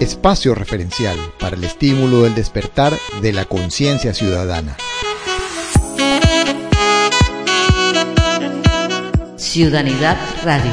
Espacio 0.00 0.54
referencial 0.54 1.16
para 1.40 1.56
el 1.56 1.64
estímulo 1.64 2.22
del 2.22 2.34
despertar 2.34 2.92
de 3.22 3.32
la 3.32 3.44
conciencia 3.46 4.12
ciudadana. 4.12 4.76
Ciudadanidad 9.36 10.18
Radio. 10.44 10.70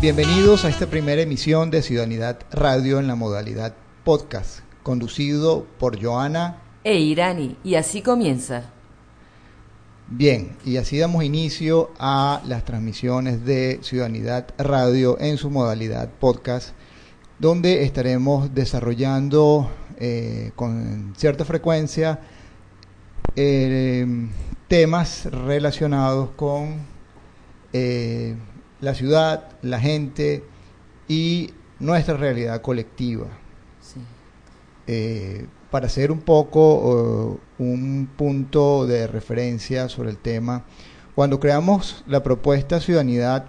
Bienvenidos 0.00 0.64
a 0.64 0.68
esta 0.68 0.86
primera 0.86 1.22
emisión 1.22 1.70
de 1.70 1.82
Ciudadanidad 1.82 2.38
Radio 2.52 3.00
en 3.00 3.06
la 3.06 3.16
modalidad 3.16 3.74
podcast, 4.04 4.60
conducido 4.82 5.66
por 5.78 6.00
Joana 6.00 6.62
e 6.84 7.00
Irani. 7.00 7.56
Y 7.64 7.74
así 7.74 8.02
comienza. 8.02 8.75
Bien, 10.08 10.56
y 10.64 10.76
así 10.76 10.98
damos 10.98 11.24
inicio 11.24 11.90
a 11.98 12.40
las 12.46 12.64
transmisiones 12.64 13.44
de 13.44 13.80
Ciudadanidad 13.82 14.46
Radio 14.56 15.18
en 15.18 15.36
su 15.36 15.50
modalidad 15.50 16.08
podcast, 16.20 16.74
donde 17.40 17.82
estaremos 17.82 18.54
desarrollando 18.54 19.68
eh, 19.98 20.52
con 20.54 21.12
cierta 21.16 21.44
frecuencia 21.44 22.20
eh, 23.34 24.06
temas 24.68 25.24
relacionados 25.24 26.30
con 26.36 26.82
eh, 27.72 28.36
la 28.80 28.94
ciudad, 28.94 29.58
la 29.62 29.80
gente 29.80 30.44
y 31.08 31.52
nuestra 31.80 32.16
realidad 32.16 32.62
colectiva. 32.62 33.26
Sí 33.80 33.98
para 35.70 35.86
hacer 35.86 36.12
un 36.12 36.20
poco 36.20 37.40
un 37.58 38.08
punto 38.16 38.86
de 38.86 39.06
referencia 39.06 39.88
sobre 39.88 40.10
el 40.10 40.18
tema, 40.18 40.64
cuando 41.16 41.40
creamos 41.40 42.04
la 42.06 42.22
propuesta 42.22 42.78
Ciudadanidad, 42.78 43.46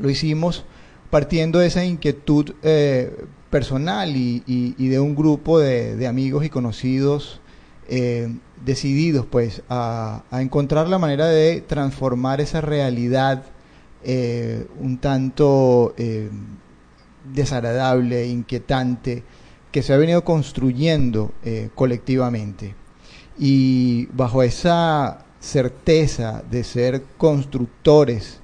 lo 0.00 0.08
hicimos 0.08 0.64
partiendo 1.10 1.58
de 1.58 1.66
esa 1.66 1.84
inquietud 1.84 2.54
eh, 2.62 3.26
personal 3.50 4.16
y, 4.16 4.72
de 4.78 4.98
un 4.98 5.14
grupo 5.14 5.58
de, 5.58 6.06
amigos 6.06 6.46
y 6.46 6.48
conocidos 6.48 7.42
eh, 7.88 8.34
decididos 8.64 9.26
pues 9.26 9.62
a, 9.68 10.24
encontrar 10.32 10.88
la 10.88 10.98
manera 10.98 11.26
de 11.26 11.60
transformar 11.60 12.40
esa 12.40 12.62
realidad 12.62 13.44
eh, 14.02 14.66
un 14.80 14.96
tanto 14.96 15.94
desagradable, 17.34 18.26
inquietante, 18.26 19.22
que 19.72 19.82
se 19.82 19.94
ha 19.94 19.96
venido 19.96 20.22
construyendo 20.22 21.32
eh, 21.42 21.70
colectivamente. 21.74 22.74
Y 23.38 24.06
bajo 24.12 24.42
esa 24.42 25.24
certeza 25.40 26.44
de 26.48 26.62
ser 26.62 27.02
constructores 27.16 28.40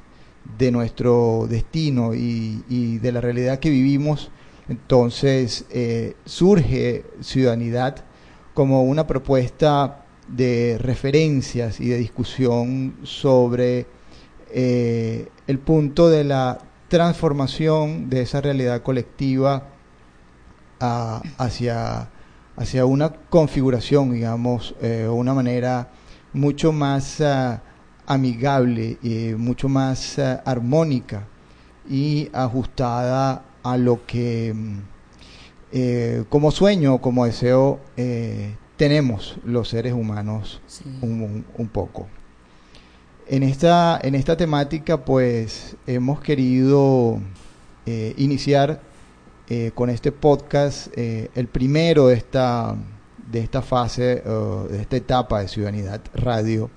de 0.57 0.73
nuestro 0.73 1.47
destino 1.49 2.15
y, 2.15 2.99
de 2.99 3.13
la 3.13 3.21
realidad 3.21 3.61
que 3.61 3.71
vivimos, 3.71 4.31
entonces 4.69 5.67
eh, 5.71 6.15
surge 6.25 7.05
Ciudadanidad 7.21 8.05
como 8.55 8.83
una 8.83 9.07
propuesta 9.07 10.07
de 10.27 10.79
referencias 10.81 11.81
y 11.81 11.89
de 11.91 11.99
discusión 11.99 12.97
sobre 13.03 13.87
eh, 14.51 15.29
el 15.47 15.59
punto 15.59 16.09
de 16.09 16.25
la 16.25 16.59
transformación 16.89 18.09
de 18.09 18.23
esa 18.23 18.41
realidad 18.41 18.83
colectiva 18.83 19.69
hacia, 20.81 22.09
hacia 22.57 22.87
una 22.87 23.11
configuración, 23.11 24.13
digamos, 24.13 24.75
eh, 24.81 25.09
una 25.11 25.35
manera 25.35 25.89
mucho 26.33 26.73
más 26.73 27.21
uh, 27.21 27.59
amigable, 28.07 28.99
y 29.03 29.35
mucho 29.37 29.69
más 29.69 30.19
uh, 30.19 30.39
armónica 30.45 31.27
y 31.89 32.29
ajustada 32.33 33.45
a 33.63 33.77
lo 33.77 34.07
que 34.07 34.53
mm, 34.55 34.79
eh, 35.73 36.25
como 36.29 36.51
sueño, 36.51 36.99
como 36.99 37.27
deseo, 37.27 37.81
eh, 37.97 38.55
tenemos 38.77 39.39
los 39.45 39.69
seres 39.69 39.93
humanos 39.93 40.63
un, 41.03 41.45
un, 41.57 41.69
poco. 41.69 42.07
En 43.27 43.43
esta, 43.43 43.99
en 44.03 44.15
esta 44.15 44.37
temática, 44.37 45.05
pues, 45.05 45.77
hemos 45.87 46.21
querido 46.21 47.21
iniciar 48.17 48.81
eh, 49.51 49.71
con 49.75 49.89
este 49.89 50.13
podcast, 50.13 50.89
eh, 50.95 51.31
el 51.35 51.47
primero 51.47 52.09
de 52.09 52.17
esta, 52.17 52.77
de 53.31 53.41
esta 53.41 53.63
fase, 53.63 54.23
de 54.23 54.81
esta 54.81 54.97
etapa 54.97 55.41
de 55.41 55.49
Ciudadanidad 55.49 56.03
Radio, 56.13 56.71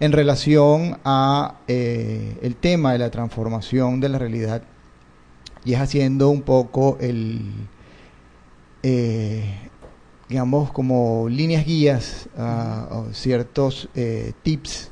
en 0.00 0.12
relación 0.12 0.98
a 1.02 1.60
el 1.66 2.56
tema 2.56 2.92
de 2.92 2.98
la 2.98 3.10
transformación 3.10 4.00
de 4.00 4.08
la 4.10 4.18
realidad 4.18 4.62
y 5.64 5.72
es 5.72 5.80
haciendo 5.80 6.28
un 6.28 6.42
poco 6.42 6.98
el, 7.00 7.52
digamos, 10.28 10.72
como 10.72 11.26
líneas 11.30 11.64
guías, 11.64 12.28
a 12.36 13.04
ciertos 13.12 13.88
tips 14.42 14.90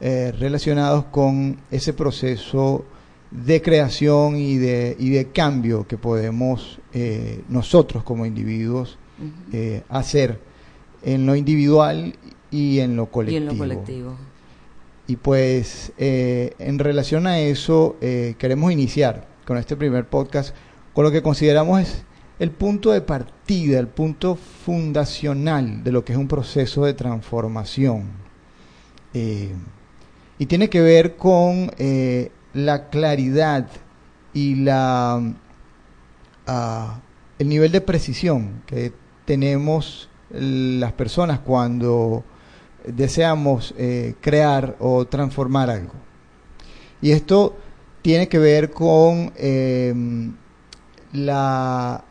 relacionados 0.00 1.06
con 1.06 1.60
ese 1.72 1.92
proceso 1.92 2.84
de 3.30 3.60
creación 3.60 4.36
y 4.36 4.56
de, 4.56 4.96
y 4.98 5.10
de 5.10 5.26
cambio 5.26 5.86
que 5.86 5.98
podemos 5.98 6.78
eh, 6.92 7.42
nosotros 7.48 8.02
como 8.02 8.24
individuos 8.24 8.98
eh, 9.52 9.82
hacer 9.88 10.40
en 11.02 11.26
lo 11.26 11.36
individual 11.36 12.14
y 12.50 12.78
en 12.78 12.96
lo 12.96 13.06
colectivo. 13.06 13.38
Y 13.38 13.42
en 13.42 13.46
lo 13.46 13.58
colectivo. 13.58 14.16
Y 15.06 15.16
pues 15.16 15.92
eh, 15.98 16.54
en 16.58 16.78
relación 16.78 17.26
a 17.26 17.40
eso 17.40 17.96
queremos 18.00 18.72
iniciar 18.72 19.26
con 19.46 19.56
este 19.56 19.76
primer 19.76 20.06
podcast 20.06 20.54
con 20.92 21.04
lo 21.04 21.10
que 21.10 21.22
consideramos 21.22 21.80
es 21.80 22.02
el 22.38 22.50
punto 22.50 22.92
de 22.92 23.00
partida, 23.00 23.78
el 23.78 23.88
punto 23.88 24.36
fundacional 24.36 25.82
de 25.82 25.92
lo 25.92 26.04
que 26.04 26.12
es 26.12 26.18
un 26.18 26.28
proceso 26.28 26.84
de 26.84 26.94
transformación. 26.94 28.04
y 29.12 30.46
tiene 30.46 30.68
que 30.68 30.80
ver 30.80 31.16
con 31.16 31.70
la 32.54 32.88
claridad 32.88 33.68
y 34.32 34.56
la 34.56 35.34
ah, 36.46 37.00
el 37.38 37.48
nivel 37.48 37.72
de 37.72 37.80
precisión 37.80 38.62
que 38.66 38.92
tenemos 39.24 40.08
las 40.30 40.92
personas 40.92 41.40
cuando 41.40 42.24
deseamos 42.86 43.74
eh, 43.78 44.14
crear 44.20 44.76
o 44.80 45.06
transformar 45.06 45.70
algo. 45.70 45.94
Y 47.00 47.12
esto 47.12 47.56
tiene 48.02 48.28
que 48.28 48.38
ver 48.38 48.70
con 48.70 49.32
em, 49.36 50.34
la, 51.12 52.04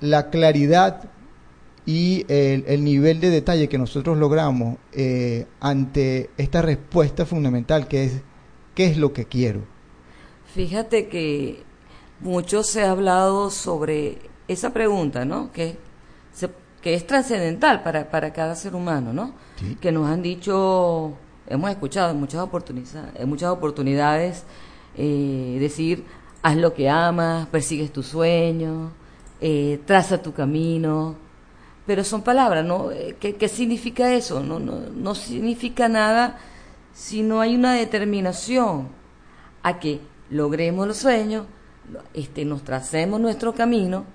la, 0.00 0.30
claridad 0.30 1.10
y 1.84 2.24
el, 2.28 2.82
nivel 2.82 3.20
de 3.20 3.30
detalle 3.30 3.68
que 3.68 3.78
nosotros 3.78 4.18
logramos 4.18 4.78
eh, 4.92 5.46
ante 5.60 6.30
esta 6.36 6.62
respuesta 6.62 7.24
fundamental 7.24 7.86
que 7.86 8.04
es 8.04 8.22
¿Qué 8.76 8.84
es 8.88 8.98
lo 8.98 9.14
que 9.14 9.24
quiero? 9.24 9.62
Fíjate 10.54 11.08
que 11.08 11.62
mucho 12.20 12.62
se 12.62 12.84
ha 12.84 12.90
hablado 12.90 13.50
sobre 13.50 14.18
esa 14.48 14.74
pregunta, 14.74 15.24
¿no? 15.24 15.50
Que, 15.50 15.78
que 16.82 16.94
es 16.94 17.06
trascendental 17.06 17.82
para, 17.82 18.10
para 18.10 18.34
cada 18.34 18.54
ser 18.54 18.74
humano, 18.74 19.14
¿no? 19.14 19.32
Que 19.80 19.90
nos 19.90 20.06
han 20.06 20.20
dicho, 20.20 21.14
hemos 21.48 21.70
escuchado 21.70 22.10
en 22.10 22.20
muchas 22.20 22.42
oportunidades, 22.42 23.18
en 23.18 23.28
muchas 23.30 23.48
oportunidades 23.48 24.44
eh, 24.94 25.56
decir, 25.58 26.04
haz 26.42 26.56
lo 26.56 26.74
que 26.74 26.90
amas, 26.90 27.46
persigues 27.46 27.90
tu 27.90 28.02
sueño, 28.02 28.92
eh, 29.40 29.80
traza 29.86 30.20
tu 30.20 30.34
camino, 30.34 31.16
pero 31.86 32.04
son 32.04 32.20
palabras, 32.20 32.62
¿no? 32.62 32.92
Eh, 32.92 33.16
¿Qué, 33.18 33.36
¿Qué, 33.36 33.48
significa 33.48 34.12
eso? 34.12 34.40
No, 34.40 34.58
no, 34.58 34.80
no 34.94 35.14
significa 35.14 35.88
nada 35.88 36.38
si 36.96 37.22
no 37.22 37.40
hay 37.42 37.54
una 37.54 37.74
determinación 37.74 38.88
a 39.62 39.78
que 39.78 40.00
logremos 40.30 40.88
los 40.88 40.96
sueños, 40.96 41.46
este, 42.14 42.46
nos 42.46 42.64
tracemos 42.64 43.20
nuestro 43.20 43.54
camino. 43.54 44.06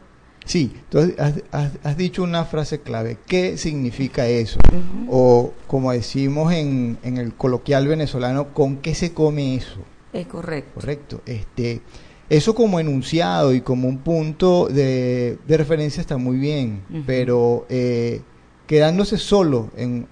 Sí, 0.45 0.73
entonces 0.75 1.15
has, 1.51 1.97
dicho 1.97 2.23
una 2.23 2.43
frase 2.45 2.81
clave. 2.81 3.19
¿Qué 3.27 3.57
significa 3.57 4.27
eso? 4.27 4.59
O 5.07 5.53
como 5.67 5.91
decimos 5.91 6.51
en, 6.53 6.97
en 7.03 7.17
el 7.17 7.35
coloquial 7.35 7.87
venezolano, 7.87 8.51
¿con 8.51 8.77
qué 8.77 8.95
se 8.95 9.13
come 9.13 9.55
eso? 9.55 9.81
Es 10.11 10.25
correcto. 10.25 10.71
Correcto. 10.73 11.21
Este, 11.27 11.81
eso 12.29 12.55
como 12.55 12.79
enunciado 12.79 13.53
y 13.53 13.61
como 13.61 13.87
un 13.87 13.99
punto 13.99 14.67
de, 14.67 15.37
de 15.47 15.57
referencia 15.57 16.01
está 16.01 16.17
muy 16.17 16.37
bien, 16.37 16.81
pero 17.05 17.67
eh, 17.69 18.21
quedándose 18.71 19.17
solo 19.17 19.69
en, 19.75 20.07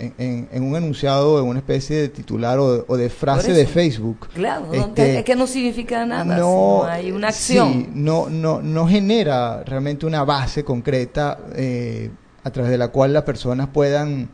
un 0.52 0.76
enunciado, 0.76 1.40
en 1.40 1.46
una 1.46 1.60
especie 1.60 1.96
de 1.96 2.10
titular 2.10 2.60
o 2.60 2.98
de, 2.98 3.10
frase 3.10 3.54
de 3.54 3.66
Facebook. 3.66 4.28
Claro, 4.34 4.74
este, 4.74 5.20
es 5.20 5.24
que 5.24 5.38
no 5.38 5.48
significa 5.48 6.06
nada, 6.06 6.36
no, 6.36 6.84
hay 6.84 7.14
una 7.14 7.30
acción. 7.30 7.72
Sí, 7.72 7.90
no, 7.94 8.30
no, 8.30 8.62
no 8.62 8.86
genera 8.86 9.64
realmente 9.64 10.06
una 10.06 10.26
base 10.26 10.66
concreta 10.66 11.40
eh, 11.56 12.12
a 12.44 12.50
través 12.52 12.70
de 12.70 12.78
la 12.78 12.90
cual 12.90 13.14
las 13.14 13.24
personas 13.24 13.70
puedan 13.70 14.30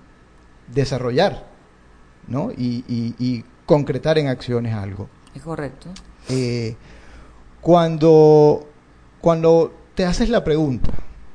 desarrollar 0.74 1.46
¿no? 2.28 2.50
y, 2.58 3.46
concretar 3.68 4.18
en 4.18 4.28
acciones 4.28 4.74
algo. 4.74 5.08
Es 5.36 5.44
correcto. 5.44 5.90
Eh, 6.30 6.76
cuando, 7.62 8.68
cuando 9.22 9.72
te 9.94 10.04
haces 10.04 10.30
la 10.30 10.44
pregunta, 10.44 10.90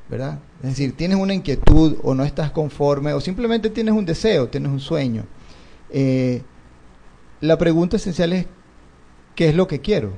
¿verdad? 0.09 0.39
Es 0.63 0.69
decir, 0.69 0.95
tienes 0.95 1.17
una 1.17 1.33
inquietud 1.33 1.97
o 2.03 2.13
no 2.13 2.23
estás 2.23 2.51
conforme 2.51 3.13
o 3.13 3.21
simplemente 3.21 3.69
tienes 3.69 3.93
un 3.93 4.05
deseo, 4.05 4.47
tienes 4.47 4.71
un 4.71 4.79
sueño. 4.79 5.25
Eh, 5.89 6.41
la 7.41 7.57
pregunta 7.57 7.97
esencial 7.97 8.33
es, 8.33 8.45
¿qué 9.35 9.49
es 9.49 9.55
lo 9.55 9.67
que 9.67 9.81
quiero? 9.81 10.13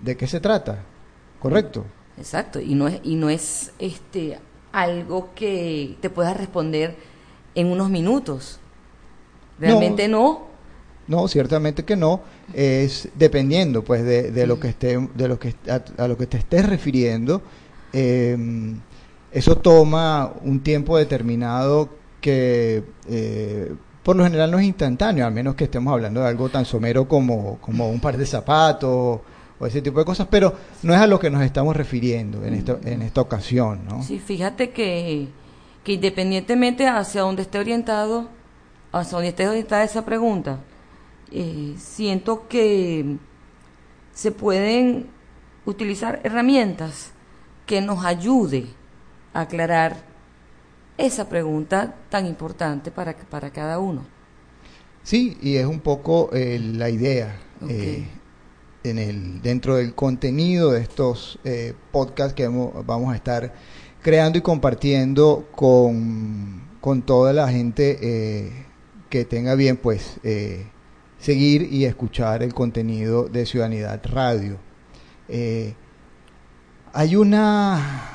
¿De 0.00 0.16
qué 0.16 0.26
se 0.26 0.40
trata? 0.40 0.84
¿Correcto? 1.40 1.84
Exacto, 2.16 2.60
y 2.60 2.74
no 2.74 2.88
es, 2.88 3.00
y 3.02 3.16
no 3.16 3.28
es 3.28 3.72
este 3.78 4.38
algo 4.72 5.30
que 5.34 5.96
te 6.00 6.10
puedas 6.10 6.36
responder 6.36 6.96
en 7.54 7.66
unos 7.68 7.90
minutos. 7.90 8.60
Realmente 9.58 10.06
no. 10.06 10.46
No, 11.08 11.28
ciertamente 11.28 11.84
que 11.84 11.96
no. 11.96 12.20
Es 12.54 13.08
dependiendo, 13.14 13.82
pues, 13.82 14.04
de, 14.04 14.30
de 14.30 14.46
lo 14.46 14.60
que 14.60 14.68
esté, 14.68 14.98
de 15.14 15.28
lo 15.28 15.38
que 15.38 15.54
a, 15.68 16.08
lo 16.08 16.16
que 16.16 16.26
te 16.26 16.36
estés 16.36 16.66
refiriendo. 16.66 17.42
Em, 17.98 18.78
eso 19.32 19.56
toma 19.56 20.30
un 20.42 20.60
tiempo 20.60 20.98
determinado 20.98 21.88
que 22.20 22.84
eh, 23.08 23.74
por 24.02 24.16
lo 24.16 24.24
general 24.24 24.50
no 24.50 24.58
es 24.58 24.66
instantáneo, 24.66 25.26
a 25.26 25.30
menos 25.30 25.54
que 25.54 25.64
estemos 25.64 25.94
hablando 25.94 26.20
de 26.20 26.28
algo 26.28 26.50
tan 26.50 26.66
somero 26.66 27.08
como, 27.08 27.56
como 27.58 27.88
un 27.88 27.98
par 27.98 28.18
de 28.18 28.26
zapatos 28.26 29.20
o 29.58 29.66
ese 29.66 29.80
tipo 29.80 29.98
de 29.98 30.04
cosas, 30.04 30.28
pero 30.30 30.54
no 30.82 30.92
es 30.92 31.00
a 31.00 31.06
lo 31.06 31.18
que 31.18 31.30
nos 31.30 31.42
estamos 31.42 31.74
refiriendo 31.74 32.44
en, 32.44 32.52
esta, 32.52 32.78
en 32.84 33.00
esta 33.00 33.22
ocasión. 33.22 33.80
¿no? 33.88 34.02
Sí, 34.02 34.18
fíjate 34.18 34.70
que, 34.70 35.28
que 35.82 35.94
independientemente 35.94 36.86
hacia 36.86 37.22
donde 37.22 37.42
esté 37.42 37.58
orientado, 37.58 38.28
hacia 38.92 39.12
donde 39.12 39.28
esté 39.28 39.48
orientada 39.48 39.84
esa 39.84 40.04
pregunta, 40.04 40.60
eh, 41.32 41.74
siento 41.78 42.46
que 42.46 43.16
se 44.12 44.32
pueden 44.32 45.06
utilizar 45.64 46.20
herramientas 46.24 47.15
que 47.66 47.80
nos 47.80 48.04
ayude 48.04 48.66
a 49.34 49.42
aclarar 49.42 49.96
esa 50.96 51.28
pregunta 51.28 51.94
tan 52.08 52.26
importante 52.26 52.90
para, 52.90 53.14
para 53.14 53.50
cada 53.50 53.78
uno. 53.78 54.06
Sí, 55.02 55.36
y 55.42 55.56
es 55.56 55.66
un 55.66 55.80
poco 55.80 56.30
eh, 56.32 56.58
la 56.58 56.88
idea. 56.88 57.36
Eh, 57.68 58.06
en 58.84 58.98
el, 58.98 59.42
dentro 59.42 59.76
del 59.76 59.94
contenido 59.94 60.72
de 60.72 60.80
estos 60.80 61.38
eh, 61.44 61.74
podcasts 61.90 62.34
que 62.34 62.46
vamos 62.46 63.12
a 63.12 63.16
estar 63.16 63.52
creando 64.02 64.38
y 64.38 64.42
compartiendo 64.42 65.48
con, 65.52 66.62
con 66.80 67.02
toda 67.02 67.32
la 67.32 67.48
gente 67.48 67.98
eh, 68.00 68.52
que 69.08 69.24
tenga 69.24 69.54
bien 69.54 69.76
pues 69.76 70.20
seguir 71.18 71.72
y 71.72 71.84
escuchar 71.84 72.42
el 72.42 72.52
contenido 72.52 73.28
de 73.28 73.46
Ciudadanidad 73.46 74.00
Radio. 74.04 74.58
Hay 76.96 77.14
una 77.16 78.12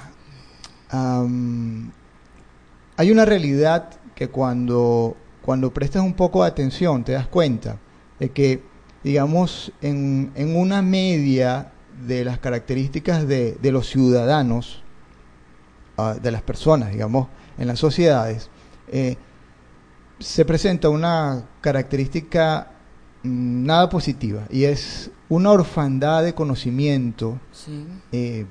hay 2.97 3.11
una 3.11 3.23
realidad 3.23 3.89
que 4.13 4.27
cuando, 4.27 5.15
cuando 5.41 5.73
prestas 5.73 6.03
un 6.03 6.13
poco 6.13 6.41
de 6.43 6.49
atención 6.49 7.05
te 7.05 7.13
das 7.13 7.27
cuenta 7.27 7.77
de 8.19 8.29
que 8.31 8.71
digamos, 9.03 9.71
en, 9.81 10.31
en 10.35 10.55
una 10.55 10.81
media 10.81 11.71
de 12.05 12.23
las 12.23 12.39
características 12.39 13.27
de, 13.27 13.53
de 13.61 13.71
los 13.71 13.87
ciudadanos, 13.87 14.83
ah, 15.97 16.15
de 16.21 16.31
las 16.31 16.41
personas, 16.41 16.91
digamos, 16.91 17.27
en 17.57 17.67
las 17.67 17.79
sociedades, 17.79 18.49
eh, 18.87 19.17
se 20.19 20.45
presenta 20.45 20.89
una 20.89 21.45
característica 21.61 22.71
nada 23.23 23.89
positiva 23.89 24.47
y 24.49 24.63
es 24.63 25.11
una 25.29 25.51
orfandad 25.51 26.23
de 26.23 26.33
conocimiento, 26.33 27.39
eh, 28.11 28.45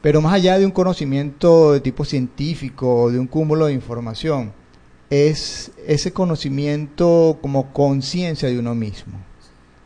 pero 0.00 0.20
más 0.20 0.34
allá 0.34 0.58
de 0.58 0.64
un 0.64 0.72
conocimiento 0.72 1.72
de 1.72 1.80
tipo 1.80 2.04
científico, 2.04 3.10
de 3.10 3.18
un 3.18 3.26
cúmulo 3.26 3.66
de 3.66 3.74
información, 3.74 4.52
es 5.10 5.70
ese 5.86 6.12
conocimiento 6.12 7.38
como 7.40 7.72
conciencia 7.72 8.48
de 8.48 8.58
uno 8.58 8.74
mismo. 8.74 9.18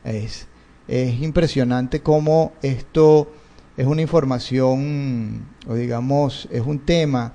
Es, 0.04 0.46
es 0.88 1.20
impresionante 1.20 2.00
cómo 2.00 2.52
esto 2.62 3.30
es 3.76 3.86
una 3.86 4.02
información, 4.02 5.46
o 5.66 5.74
digamos, 5.74 6.48
es 6.50 6.62
un 6.62 6.78
tema 6.80 7.34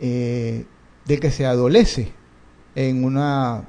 eh, 0.00 0.64
del 1.04 1.20
que 1.20 1.30
se 1.30 1.46
adolece 1.46 2.12
en 2.74 3.04
una 3.04 3.64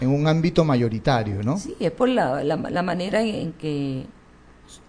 en 0.00 0.08
un 0.10 0.26
ámbito 0.26 0.64
mayoritario, 0.64 1.42
¿no? 1.42 1.58
Sí, 1.58 1.74
es 1.80 1.90
por 1.90 2.08
la, 2.08 2.44
la, 2.44 2.82
manera 2.82 3.22
en 3.22 3.52
que 3.52 4.06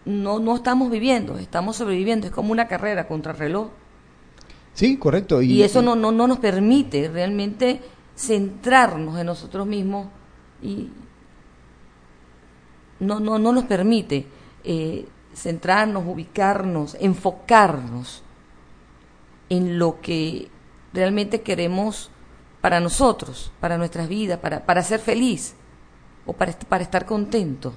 no, 0.06 0.40
no 0.40 0.56
estamos 0.56 0.92
viviendo, 0.92 1.38
estamos 1.38 1.78
sobreviviendo, 1.78 2.28
es 2.28 2.34
como 2.34 2.52
una 2.52 2.68
carrera 2.68 3.08
contra 3.08 3.34
reloj. 3.34 3.70
Sí, 4.74 4.98
correcto. 4.98 5.42
Y, 5.42 5.64
eso 5.64 5.82
no, 5.82 5.96
no, 5.96 6.12
no 6.12 6.28
nos 6.28 6.40
permite 6.40 7.10
realmente 7.10 7.82
centrarnos 8.16 9.18
en 9.20 9.26
nosotros 9.26 9.66
mismos 9.66 10.08
y, 10.62 10.90
no, 13.00 13.20
no, 13.20 13.38
no 13.38 13.52
nos 13.52 13.66
permite 13.66 14.28
eh, 14.64 15.08
centrarnos, 15.34 16.04
ubicarnos, 16.06 16.98
enfocarnos 17.00 18.24
en 19.50 19.80
lo 19.80 20.02
que 20.02 20.50
realmente 20.94 21.42
queremos 21.42 22.12
para 22.62 22.80
nosotros, 22.80 23.52
para 23.60 23.78
nuestras 23.78 24.08
vidas, 24.08 24.40
para, 24.40 24.66
para 24.66 24.84
ser 24.84 25.00
feliz 25.00 25.56
o 26.26 26.34
para, 26.34 26.54
para 26.54 26.84
estar 26.84 27.06
contento. 27.06 27.74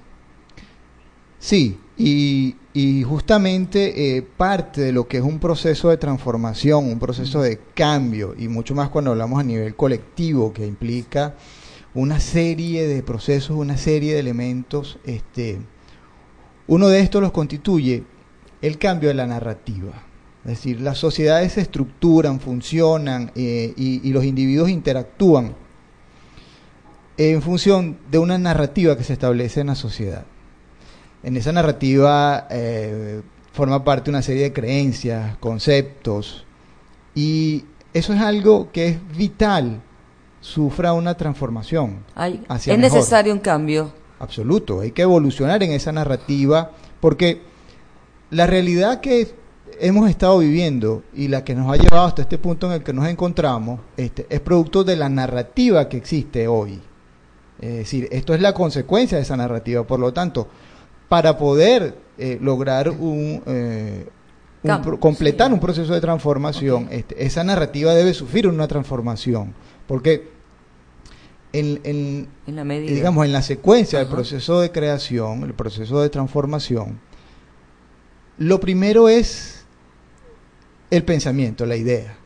Sí, 1.39 1.79
y, 1.97 3.03
justamente 3.03 4.17
eh, 4.17 4.23
parte 4.23 4.83
de 4.83 4.93
lo 4.93 5.09
que 5.09 5.17
es 5.17 5.23
un 5.23 5.39
proceso 5.39 5.89
de 5.89 5.97
transformación, 5.97 6.85
un 6.85 6.99
proceso 6.99 7.43
de 7.43 7.59
cambio, 7.75 8.35
y 8.39 8.49
mucho 8.49 8.75
más 8.75 8.91
cuando 8.91 9.11
hablamos 9.11 9.41
a 9.41 9.43
nivel 9.43 9.75
colectivo, 9.75 10.53
que 10.53 10.67
implica 10.67 11.35
una 11.95 12.21
serie 12.21 12.87
de 12.87 13.03
procesos, 13.03 13.57
una 13.57 13.77
serie 13.77 14.15
de 14.15 14.21
elementos. 14.21 14.99
Este, 15.05 15.61
uno 16.69 16.89
de 16.89 17.01
estos 17.01 17.21
los 17.21 17.33
constituye 17.33 18.05
el 18.63 18.79
cambio 18.79 19.09
de 19.09 19.15
la 19.15 19.27
narrativa. 19.27 20.10
Es 20.45 20.53
decir, 20.53 20.81
las 20.81 20.99
sociedades 20.99 21.53
se 21.53 21.61
estructuran, 21.61 22.41
funcionan 22.41 23.31
eh, 23.35 23.75
y, 23.77 24.11
los 24.11 24.25
individuos 24.25 24.71
interactúan 24.71 25.55
en 27.19 27.43
función 27.43 27.99
de 28.11 28.19
una 28.19 28.39
narrativa 28.39 28.97
que 28.97 29.05
se 29.05 29.13
establece 29.13 29.61
en 29.61 29.67
la 29.67 29.75
sociedad. 29.75 30.25
En 31.23 31.37
esa 31.37 31.53
narrativa 31.53 32.47
eh, 32.51 33.21
forma 33.53 33.85
parte 33.85 34.09
una 34.09 34.23
serie 34.23 34.45
de 34.45 34.53
creencias, 34.55 35.37
conceptos, 35.37 36.47
y 37.15 37.67
eso 37.93 38.15
es 38.15 38.21
algo 38.21 38.71
que 38.73 38.89
es 38.89 39.17
vital 39.17 39.83
sufra 40.41 40.95
una 40.95 41.15
transformación. 41.15 42.03
es 42.49 42.79
necesario 42.79 43.33
un 43.33 43.41
cambio. 43.41 43.93
Absoluto, 44.19 44.81
hay 44.81 44.93
que 44.93 45.03
evolucionar 45.03 45.63
en 45.63 45.73
esa 45.73 45.93
narrativa 45.93 46.73
porque 47.01 47.43
la 48.31 48.47
realidad 48.47 49.01
que 49.01 49.35
hemos 49.81 50.09
estado 50.09 50.39
viviendo 50.39 51.03
y 51.15 51.29
la 51.29 51.43
que 51.45 51.55
nos 51.55 51.73
ha 51.73 51.77
llevado 51.77 52.07
hasta 52.07 52.23
este 52.23 52.39
punto 52.39 52.67
en 52.67 52.75
el 52.75 52.83
que 52.83 52.93
nos 52.93 53.07
encontramos 53.09 53.81
este, 53.97 54.27
es 54.29 54.41
producto 54.41 54.85
de 54.85 54.97
la 54.97 55.09
narrativa 55.09 55.89
que 55.89 55.97
existe 55.97 56.47
hoy. 56.47 56.81
Es 57.61 57.77
decir, 57.77 58.09
esto 58.11 58.35
es 58.35 58.41
la 58.41 58.55
consecuencia 58.55 59.17
de 59.17 59.23
esa 59.23 59.37
narrativa. 59.37 59.87
Por 59.87 60.01
lo 60.01 60.13
tanto, 60.13 60.49
para 61.09 61.37
poder 61.37 61.95
eh, 62.17 62.39
lograr 62.41 62.89
un, 62.91 63.43
eh, 63.47 64.07
completar 64.99 65.53
un 65.53 65.61
proceso 65.61 65.93
de 65.93 66.01
transformación, 66.01 66.89
este, 66.91 67.25
esa 67.25 67.45
narrativa 67.45 67.95
debe 67.95 68.15
sufrir 68.15 68.49
una 68.49 68.67
transformación. 68.69 69.55
Porque 69.87 70.31
en, 71.53 72.29
la 72.47 72.65
digamos, 72.65 73.27
en 73.27 73.33
la 73.33 73.43
secuencia 73.43 73.99
del 73.99 74.09
proceso 74.09 74.61
de 74.61 74.71
creación, 74.71 75.43
el 75.43 75.55
proceso 75.55 76.01
de 76.01 76.09
transformación, 76.09 77.01
lo 78.39 78.61
primero 78.61 79.09
es 79.11 79.60
el 80.91 81.05
pensamiento, 81.05 81.67
la 81.67 81.77
idea. 81.77 82.17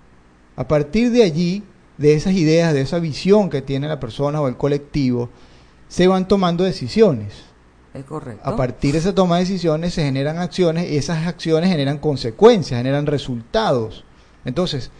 A 0.56 0.66
partir 0.66 1.11
de 1.11 1.23
allí, 1.23 1.62
de 1.99 2.14
esas 2.14 2.35
ideas, 2.35 2.73
de 2.73 2.80
esa 2.80 2.99
visión 2.99 3.50
que 3.50 3.62
tiene 3.62 3.88
la 3.88 4.00
persona 4.00 4.40
o 4.40 4.49
el 4.49 4.56
colectivo, 4.56 5.30
se 5.88 6.09
van 6.09 6.26
tomando 6.26 6.64
decisiones. 6.64 7.44
Es 7.92 8.04
correcto. 8.04 8.49
A 8.49 8.56
partir 8.56 8.92
de 8.92 8.99
esa 8.99 9.14
toma 9.14 9.37
de 9.37 9.42
decisiones 9.42 9.94
se 9.94 10.02
generan 10.02 10.38
acciones 10.38 10.90
y 10.90 10.97
esas 10.97 11.26
acciones 11.26 11.71
generan 11.71 11.99
consecuencias, 11.99 12.78
generan 12.78 13.06
resultados. 13.06 14.04
Entonces, 14.44 14.90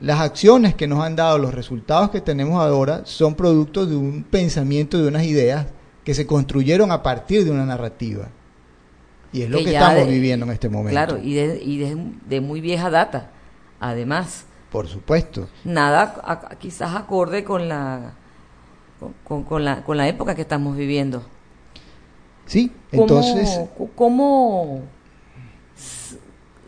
las 0.00 0.20
acciones 0.20 0.74
que 0.74 0.86
nos 0.86 1.02
han 1.02 1.16
dado, 1.16 1.38
los 1.38 1.54
resultados 1.54 2.10
que 2.10 2.20
tenemos 2.20 2.60
ahora, 2.62 3.02
son 3.04 3.34
producto 3.34 3.86
de 3.86 3.96
un 3.96 4.24
pensamiento, 4.24 5.00
de 5.00 5.08
unas 5.08 5.24
ideas 5.24 5.66
que 6.04 6.14
se 6.14 6.26
construyeron 6.26 6.90
a 6.92 7.02
partir 7.02 7.44
de 7.44 7.50
una 7.50 7.66
narrativa. 7.66 8.28
Y 9.32 9.42
es 9.42 9.50
lo 9.50 9.58
que, 9.58 9.72
estamos 9.72 10.08
viviendo 10.08 10.46
en 10.46 10.52
este 10.52 10.68
momento. 10.68 10.90
Claro, 10.90 11.18
y, 11.22 11.34
de, 11.34 11.62
y 11.62 11.78
de, 11.78 12.40
muy 12.40 12.60
vieja 12.60 12.90
data, 12.90 13.30
además. 13.78 14.44
Por 14.70 14.88
supuesto. 14.88 15.48
Nada 15.64 16.56
quizás 16.58 16.94
acorde 16.94 17.44
con 17.44 17.68
la, 17.68 18.14
con, 19.24 19.44
con, 19.44 19.64
la, 19.64 19.84
con 19.84 19.96
la 19.96 20.08
época 20.08 20.34
que 20.34 20.42
estamos 20.42 20.76
viviendo. 20.76 21.22
Sí, 22.46 22.72
entonces... 22.90 23.60
¿Cómo, 23.94 24.82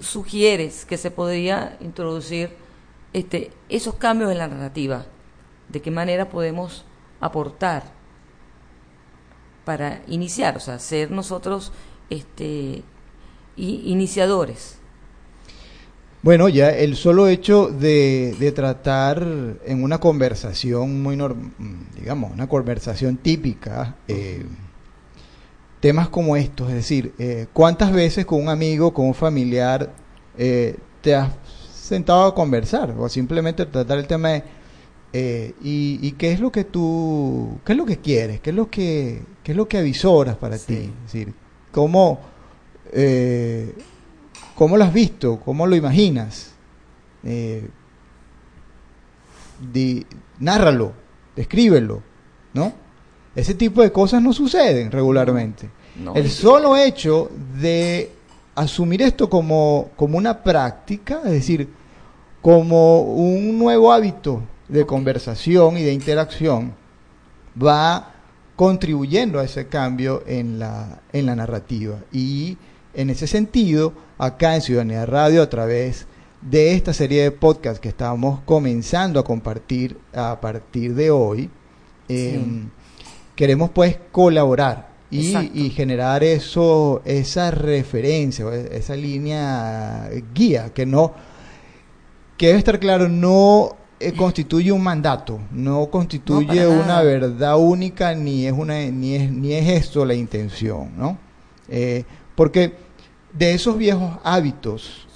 sugieres 0.03 0.85
que 0.85 0.97
se 0.97 1.11
podría 1.11 1.77
introducir 1.81 2.51
este, 3.13 3.51
esos 3.69 3.95
cambios 3.95 4.31
en 4.31 4.39
la 4.39 4.49
narrativa? 4.49 5.07
¿De 5.69 5.81
qué 5.81 5.91
manera 5.91 6.29
podemos 6.29 6.85
aportar 7.21 7.85
para 9.65 10.03
iniciar, 10.09 10.57
o 10.57 10.61
sea, 10.61 10.79
ser 10.79 11.11
nosotros 11.11 11.73
este, 12.13 12.83
iniciadores? 13.57 14.83
Bueno, 16.23 16.49
ya 16.49 16.71
el 16.71 16.95
solo 16.95 17.27
hecho 17.27 17.67
de, 17.67 18.53
tratar 18.55 19.27
en 19.65 19.83
una 19.83 19.99
conversación 19.99 21.03
muy, 21.03 21.19
digamos, 21.97 22.31
una 22.33 22.49
conversación 22.49 23.17
típica, 23.17 23.97
eh, 24.07 24.47
temas 25.81 26.09
como 26.09 26.37
estos, 26.37 26.69
es 26.69 26.77
decir, 26.77 27.13
eh, 27.19 27.49
¿cuántas 27.53 27.93
veces 27.93 28.25
con 28.25 28.41
un 28.41 28.51
amigo, 28.51 28.95
con 28.95 29.07
un 29.07 29.15
familiar, 29.15 29.93
eh, 30.39 30.77
te 31.01 31.17
has 31.17 31.33
sentado 31.75 32.27
a 32.27 32.35
conversar 32.37 32.95
o 32.97 33.09
simplemente 33.09 33.67
tratar 33.67 33.99
el 33.99 34.07
tema 34.07 34.29
de 34.31 34.45
y, 35.61 36.13
qué 36.13 36.31
es 36.31 36.39
lo 36.39 36.53
que 36.53 36.63
tú, 36.63 37.59
qué 37.67 37.73
es 37.73 37.79
lo 37.79 37.85
que 37.85 37.97
quieres, 37.97 38.41
qué 38.41 38.51
es 38.51 38.57
lo 38.57 38.71
que, 38.71 39.23
qué 39.43 39.53
es 39.53 39.57
lo 39.57 39.67
que 39.67 39.79
avisoras 39.79 40.37
para 40.37 40.57
ti, 40.57 40.93
es 41.05 41.13
decir, 41.13 41.35
cómo 41.73 42.21
¿Cómo 44.55 44.77
lo 44.77 44.85
has 44.85 44.93
visto? 44.93 45.41
¿Cómo 45.45 45.67
lo 45.67 45.75
imaginas? 45.75 46.53
Eh, 47.25 47.69
nárralo, 50.39 50.93
descríbelo, 51.35 52.03
¿no? 52.55 52.73
Ese 53.35 53.55
tipo 53.55 53.83
de 53.83 53.91
cosas 53.91 54.23
no 54.23 54.33
suceden 54.33 54.91
regularmente. 54.91 55.71
el 56.15 56.31
solo 56.31 56.77
hecho 56.77 57.31
de 57.61 58.13
asumir 58.55 59.03
esto 59.03 59.29
como, 59.29 59.91
como 59.97 60.19
una 60.19 60.43
práctica, 60.43 61.23
es 61.25 61.33
decir, 61.33 61.69
como 62.41 63.03
un 63.03 63.59
nuevo 63.59 63.93
hábito 63.93 64.43
de 64.69 64.85
conversación 64.87 65.77
y 65.77 65.83
de 65.83 65.93
interacción, 65.93 66.73
va 67.61 68.12
contribuyendo 68.57 69.41
a 69.41 69.45
ese 69.45 69.67
cambio 69.67 70.23
en 70.27 70.59
la, 70.59 71.01
en 71.13 71.27
la 71.27 71.37
narrativa. 71.37 71.99
Y 72.13 72.57
en 72.95 73.11
ese 73.11 73.27
sentido, 73.27 73.93
acá 74.19 74.55
en 74.55 74.63
Ciudadanía 74.63 75.07
Radio, 75.07 75.43
a 75.43 75.49
través 75.49 76.07
de 76.43 76.75
esta 76.75 76.93
serie 76.93 77.23
de 77.23 77.31
podcasts 77.31 77.81
que 77.81 77.89
estamos 77.89 78.41
comenzando 78.45 79.21
a 79.21 79.25
compartir 79.25 79.97
a 80.13 80.41
partir 80.41 80.95
de 80.95 81.11
hoy, 81.11 81.51
em, 82.09 82.69
queremos 83.35 83.71
pues 83.71 83.99
colaborar 84.11 84.91
y, 85.11 85.71
generar 85.71 86.25
eso, 86.25 87.03
esa 87.05 87.51
referencia, 87.51 88.47
esa 88.55 88.97
línea 88.97 90.09
guía, 90.35 90.73
que 90.73 90.87
no, 90.87 91.13
que 92.39 92.47
debe 92.47 92.59
estar 92.59 92.81
claro, 92.81 93.09
no 93.09 93.77
eh, 94.09 94.13
constituye 94.13 94.73
un 94.73 94.83
mandato, 94.83 95.41
no 95.51 95.87
constituye 95.87 96.67
una 96.67 97.03
verdad 97.03 97.57
única, 97.59 98.15
ni 98.15 98.47
es 98.47 98.53
una, 98.53 98.75
ni 98.91 99.15
es, 99.15 99.31
ni 99.31 99.53
es 99.53 99.69
esto 99.69 100.05
la 100.05 100.15
intención, 100.15 100.91
¿no? 100.97 101.19
Eh, 101.69 102.05
porque 102.35 102.75
de 103.33 103.55
esos 103.55 103.79
viejos 103.79 104.19
hábitos 104.25 105.07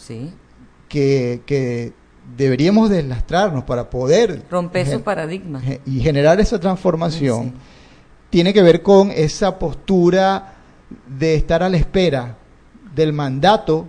que, 0.89 1.93
deberíamos 2.37 2.91
deslastrarnos 2.91 3.65
para 3.65 3.89
poder 3.89 4.43
romper 4.51 4.87
esos 4.89 5.03
paradigmas. 5.03 5.63
y 5.85 6.01
generar 6.01 6.41
esa 6.41 6.59
transformación, 6.59 7.55
tiene 8.31 8.53
que 8.53 8.63
ver 8.63 8.83
con 8.83 9.11
esa 9.11 9.59
postura 9.59 10.55
de 11.07 11.35
estar 11.35 11.63
a 11.63 11.69
la 11.69 11.77
espera 11.77 12.37
del 12.95 13.13
mandato 13.13 13.89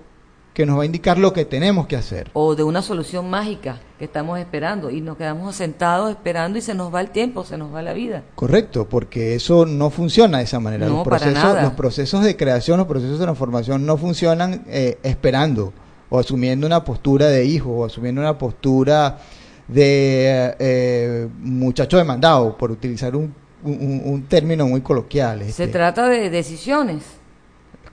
que 0.58 0.66
nos 0.66 0.80
va 0.80 0.82
a 0.82 0.86
indicar 0.88 1.20
lo 1.20 1.34
que 1.34 1.46
tenemos 1.46 1.86
que 1.86 1.96
hacer. 1.96 2.32
O 2.34 2.56
de 2.56 2.64
una 2.64 2.82
solución 2.82 3.30
mágica 3.30 3.80
que 4.00 4.06
estamos 4.06 4.40
esperando 4.40 4.90
y 4.90 5.02
nos 5.02 5.16
quedamos 5.16 5.56
sentados 5.56 6.10
esperando 6.10 6.58
y 6.58 6.62
se 6.62 6.74
nos 6.74 6.92
va 6.92 7.00
el 7.00 7.12
tiempo, 7.12 7.46
se 7.46 7.60
nos 7.60 7.72
va 7.72 7.84
la 7.84 7.94
vida. 7.94 8.24
Correcto, 8.34 8.90
porque 8.90 9.36
eso 9.36 9.68
no 9.68 9.92
funciona 9.92 10.40
de 10.40 10.46
esa 10.46 10.60
manera. 10.60 10.88
los, 10.88 11.04
procesos, 11.04 11.62
los 11.62 11.74
procesos 11.74 12.24
de 12.24 12.36
creación, 12.36 12.80
los 12.80 12.88
procesos 12.88 13.20
de 13.20 13.26
transformación 13.26 13.86
no 13.86 13.98
funcionan 13.98 14.64
eh, 14.66 14.98
esperando 15.04 15.74
o 16.10 16.18
asumiendo 16.18 16.66
una 16.66 16.84
postura 16.84 17.28
de 17.28 17.46
hijo 17.46 17.70
o 17.70 17.86
asumiendo 17.86 18.20
una 18.20 18.36
postura 18.36 19.20
de 19.68 20.56
eh, 20.58 21.28
muchacho 21.38 21.98
demandado, 21.98 22.58
por 22.58 22.72
utilizar 22.72 23.16
un, 23.16 23.32
un, 23.64 24.26
término 24.28 24.66
muy 24.66 24.82
coloquial. 24.82 25.42
Se 25.42 25.50
este. 25.50 25.68
trata 25.68 26.10
de 26.10 26.32
decisiones. 26.32 27.04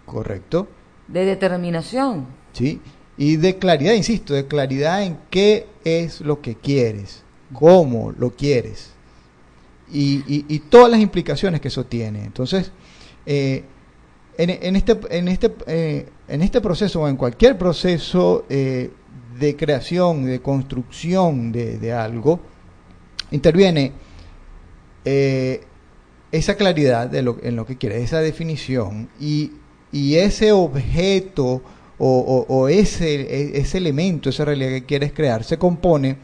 Correcto. 0.07 0.67
De 1.09 1.27
determinación. 1.27 2.43
¿Sí? 2.55 2.81
Y 3.19 3.37
de 3.37 3.59
claridad, 3.59 3.93
insisto, 3.93 4.33
de 4.33 4.47
claridad 4.47 5.05
en 5.05 5.19
qué 5.31 5.67
es 5.85 6.23
lo 6.23 6.41
que 6.41 6.55
quieres, 6.55 7.23
cómo 7.53 8.11
lo 8.13 8.31
quieres 8.31 8.95
y, 9.93 10.59
todas 10.71 10.91
las 10.91 11.01
implicaciones 11.01 11.61
que 11.61 11.69
eso 11.69 11.85
tiene. 11.87 12.25
Entonces, 12.25 12.73
eh, 13.27 13.65
en, 14.37 14.77
este, 14.77 14.99
en, 15.11 15.29
este, 15.29 15.55
eh, 15.67 16.09
en 16.29 16.43
este 16.43 16.61
proceso 16.61 17.03
o 17.03 17.09
en 17.09 17.17
cualquier 17.17 17.57
proceso 17.57 18.45
eh, 18.49 18.91
de 19.39 19.57
creación, 19.57 20.27
de 20.27 20.41
construcción 20.41 21.53
de, 21.53 21.93
algo, 21.93 22.41
interviene 23.31 23.93
esa 26.33 26.57
claridad 26.57 27.09
de 27.09 27.23
lo, 27.23 27.39
en 27.43 27.57
lo 27.57 27.67
que 27.67 27.77
quieres, 27.77 28.03
esa 28.03 28.21
definición 28.21 29.09
y, 29.21 29.53
y 29.93 30.17
ese 30.17 30.51
objeto 30.53 31.63
o, 31.99 32.69
ese, 32.69 33.15
e, 33.15 33.59
ese 33.59 33.79
elemento, 33.79 34.31
esa 34.31 34.45
realidad 34.45 34.71
que 34.71 34.85
quieres 34.85 35.13
crear, 35.13 35.45
se 35.45 35.59
compone 35.59 36.17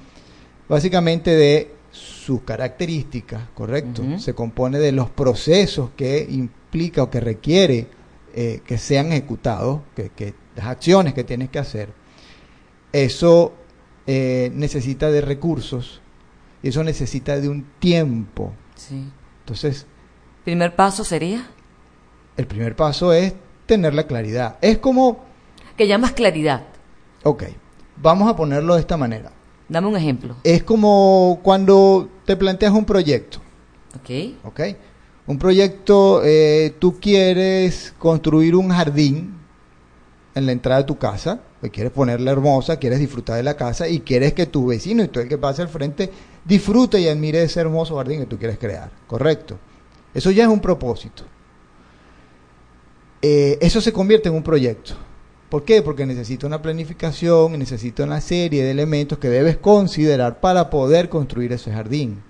básicamente 0.69 1.31
de 1.31 1.73
sus 1.91 2.43
características, 2.43 3.49
¿correcto? 3.55 4.03
Se 4.19 4.35
compone 4.35 4.79
de 4.79 4.93
los 4.93 5.11
procesos 5.11 5.91
que 5.97 6.27
implica 6.31 7.03
o 7.03 7.11
que 7.11 7.21
requiere 7.21 7.87
eh, 8.33 8.61
que 8.65 8.79
sean 8.79 9.09
ejecutados, 9.09 9.81
que, 9.97 10.35
las 10.55 10.67
acciones 10.67 11.15
que 11.15 11.25
tienes 11.25 11.50
que 11.50 11.59
hacer. 11.59 11.93
Eso 12.93 13.55
eh, 14.07 14.53
necesita 14.55 15.11
de 15.11 15.21
recursos 15.21 16.00
y 16.62 16.69
eso 16.69 16.85
necesita 16.85 17.41
de 17.41 17.49
un 17.49 17.65
tiempo. 17.81 18.53
Sí. 18.77 19.09
Entonces... 19.41 19.87
¿Primer 20.45 20.77
paso 20.77 21.03
sería? 21.03 21.49
El 22.37 22.47
primer 22.47 22.77
paso 22.77 23.12
es 23.12 23.35
tener 23.67 23.95
la 23.95 24.07
claridad. 24.07 24.59
Es 24.61 24.79
como 24.79 25.25
que 25.81 25.87
llamas 25.87 26.13
claridad. 26.13 26.65
Ok, 27.23 27.45
vamos 27.97 28.29
a 28.29 28.37
ponerlo 28.37 28.75
de 28.75 28.81
esta 28.81 28.99
manera. 28.99 29.33
Dame 29.67 29.87
un 29.87 29.97
ejemplo. 29.97 30.37
Es 30.45 30.63
como 30.63 31.41
cuando 31.43 32.07
te 32.27 32.37
planteas 32.37 32.75
un 32.75 32.85
proyecto. 32.85 33.39
Ok. 33.99 34.35
Ok. 34.45 34.61
Un 35.27 35.39
proyecto, 35.39 36.21
eh, 36.23 36.75
tú 36.79 37.01
quieres 37.01 37.95
construir 37.99 38.57
un 38.57 38.69
jardín 38.69 39.39
en 40.35 40.45
la 40.45 40.53
entrada 40.53 40.83
de 40.83 40.87
tu 40.87 40.99
casa, 40.99 41.41
pues 41.61 41.73
quieres 41.73 41.95
ponerla 41.95 42.31
hermosa, 42.31 42.77
quieres 42.77 42.99
disfrutar 42.99 43.37
de 43.37 43.43
la 43.43 43.57
casa 43.57 43.89
y 43.89 44.01
quieres 44.01 44.35
que 44.35 44.45
tu 44.45 44.67
vecino 44.67 45.03
y 45.03 45.09
todo 45.09 45.23
el 45.23 45.31
que 45.31 45.39
pase 45.39 45.63
al 45.63 45.69
frente 45.69 46.11
disfrute 46.45 47.01
y 47.01 47.09
admire 47.09 47.43
ese 47.43 47.59
hermoso 47.59 47.97
jardín 47.97 48.21
que 48.21 48.27
tú 48.27 48.37
quieres 48.37 48.59
crear. 48.59 48.91
Correcto. 49.07 49.57
Eso 50.13 50.31
ya 50.31 50.43
es 50.43 50.51
un 50.51 50.61
propósito. 50.61 51.23
Eh, 53.23 53.57
eso 53.63 53.81
se 53.81 53.95
convierte 53.95 54.29
en 54.29 54.35
un 54.35 54.43
proyecto. 54.43 55.09
¿Por 55.50 55.64
qué? 55.64 55.83
Porque 55.83 56.07
necesita 56.07 56.47
una 56.47 56.62
planificación 56.62 57.59
necesita 57.59 58.04
una 58.04 58.21
serie 58.21 58.62
de 58.62 58.71
elementos 58.71 59.19
que 59.19 59.28
debes 59.28 59.57
considerar 59.57 60.40
para 60.40 60.71
poder 60.71 61.09
construir 61.09 61.52
ese 61.52 61.73
jardín. 61.73 62.23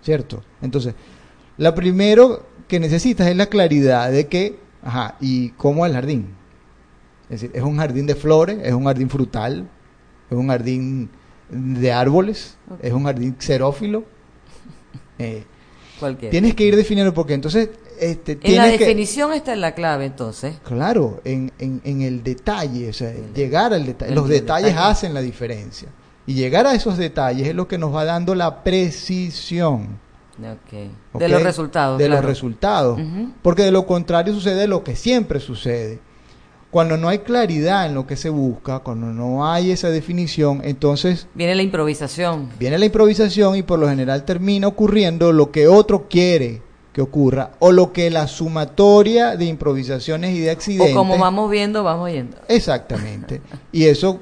¿Cierto? 0.00 0.42
Entonces, 0.62 0.94
lo 1.58 1.74
primero 1.74 2.46
que 2.68 2.80
necesitas 2.80 3.26
es 3.28 3.36
la 3.36 3.46
claridad 3.46 4.10
de 4.10 4.28
que, 4.28 4.58
ajá, 4.82 5.16
¿y 5.20 5.50
cómo 5.50 5.84
es 5.84 5.90
el 5.90 5.96
jardín? 5.96 6.34
Es 7.24 7.40
decir, 7.40 7.50
¿es 7.54 7.62
un 7.62 7.76
jardín 7.76 8.06
de 8.06 8.14
flores? 8.14 8.58
¿Es 8.62 8.72
un 8.72 8.84
jardín 8.84 9.10
frutal? 9.10 9.68
¿Es 10.30 10.36
un 10.36 10.48
jardín 10.48 11.10
de 11.50 11.92
árboles? 11.92 12.56
¿Es 12.80 12.92
un 12.92 13.04
jardín 13.04 13.36
xerófilo? 13.38 14.04
Eh, 15.18 15.44
tienes 16.30 16.54
que 16.54 16.64
ir 16.64 16.74
definiendo 16.74 17.14
porque 17.14 17.34
entonces 17.34 17.68
este, 18.02 18.38
en 18.42 18.56
la 18.56 18.66
definición 18.66 19.32
está 19.32 19.52
en 19.52 19.60
la 19.60 19.72
clave, 19.74 20.06
entonces. 20.06 20.56
Claro, 20.64 21.20
en, 21.24 21.52
en, 21.58 22.02
el 22.02 22.24
detalle, 22.24 22.90
o 22.90 22.92
sea, 22.92 23.12
llegar 23.32 23.72
al 23.72 23.86
detalle. 23.86 24.14
Los 24.14 24.28
detalles 24.28 24.74
hacen 24.76 25.14
la 25.14 25.20
diferencia. 25.20 25.88
Y 26.26 26.34
llegar 26.34 26.66
a 26.66 26.74
esos 26.74 26.98
detalles 26.98 27.46
es 27.46 27.54
lo 27.54 27.68
que 27.68 27.78
nos 27.78 27.94
va 27.94 28.04
dando 28.04 28.34
la 28.34 28.64
precisión. 28.64 30.00
De 31.14 31.28
los 31.28 31.42
resultados. 31.42 31.98
De 31.98 32.08
los 32.08 32.24
resultados. 32.24 33.00
Porque 33.40 33.62
de 33.62 33.70
lo 33.70 33.86
contrario 33.86 34.34
sucede 34.34 34.66
lo 34.66 34.82
que 34.82 34.96
siempre 34.96 35.38
sucede. 35.38 36.00
Cuando 36.72 36.96
no 36.96 37.08
hay 37.08 37.18
claridad 37.18 37.86
en 37.86 37.94
lo 37.94 38.06
que 38.06 38.16
se 38.16 38.30
busca, 38.30 38.78
cuando 38.78 39.08
no 39.08 39.46
hay 39.46 39.70
esa 39.70 39.90
definición, 39.90 40.62
entonces... 40.64 41.28
Viene 41.34 41.54
la 41.54 41.62
improvisación. 41.62 42.48
Viene 42.58 42.78
la 42.78 42.86
improvisación 42.86 43.56
y 43.56 43.62
por 43.62 43.78
lo 43.78 43.88
general 43.88 44.24
termina 44.24 44.68
ocurriendo 44.68 45.32
lo 45.32 45.52
que 45.52 45.68
otro 45.68 46.08
quiere 46.08 46.62
que 46.92 47.00
ocurra 47.00 47.52
o 47.58 47.72
lo 47.72 47.92
que 47.92 48.10
la 48.10 48.26
sumatoria 48.26 49.36
de 49.36 49.46
improvisaciones 49.46 50.34
y 50.34 50.40
de 50.40 50.50
accidentes. 50.50 50.94
O 50.94 50.98
como 50.98 51.18
vamos 51.18 51.50
viendo, 51.50 51.82
vamos 51.82 52.10
yendo. 52.10 52.36
Exactamente. 52.48 53.40
y 53.72 53.84
eso 53.84 54.20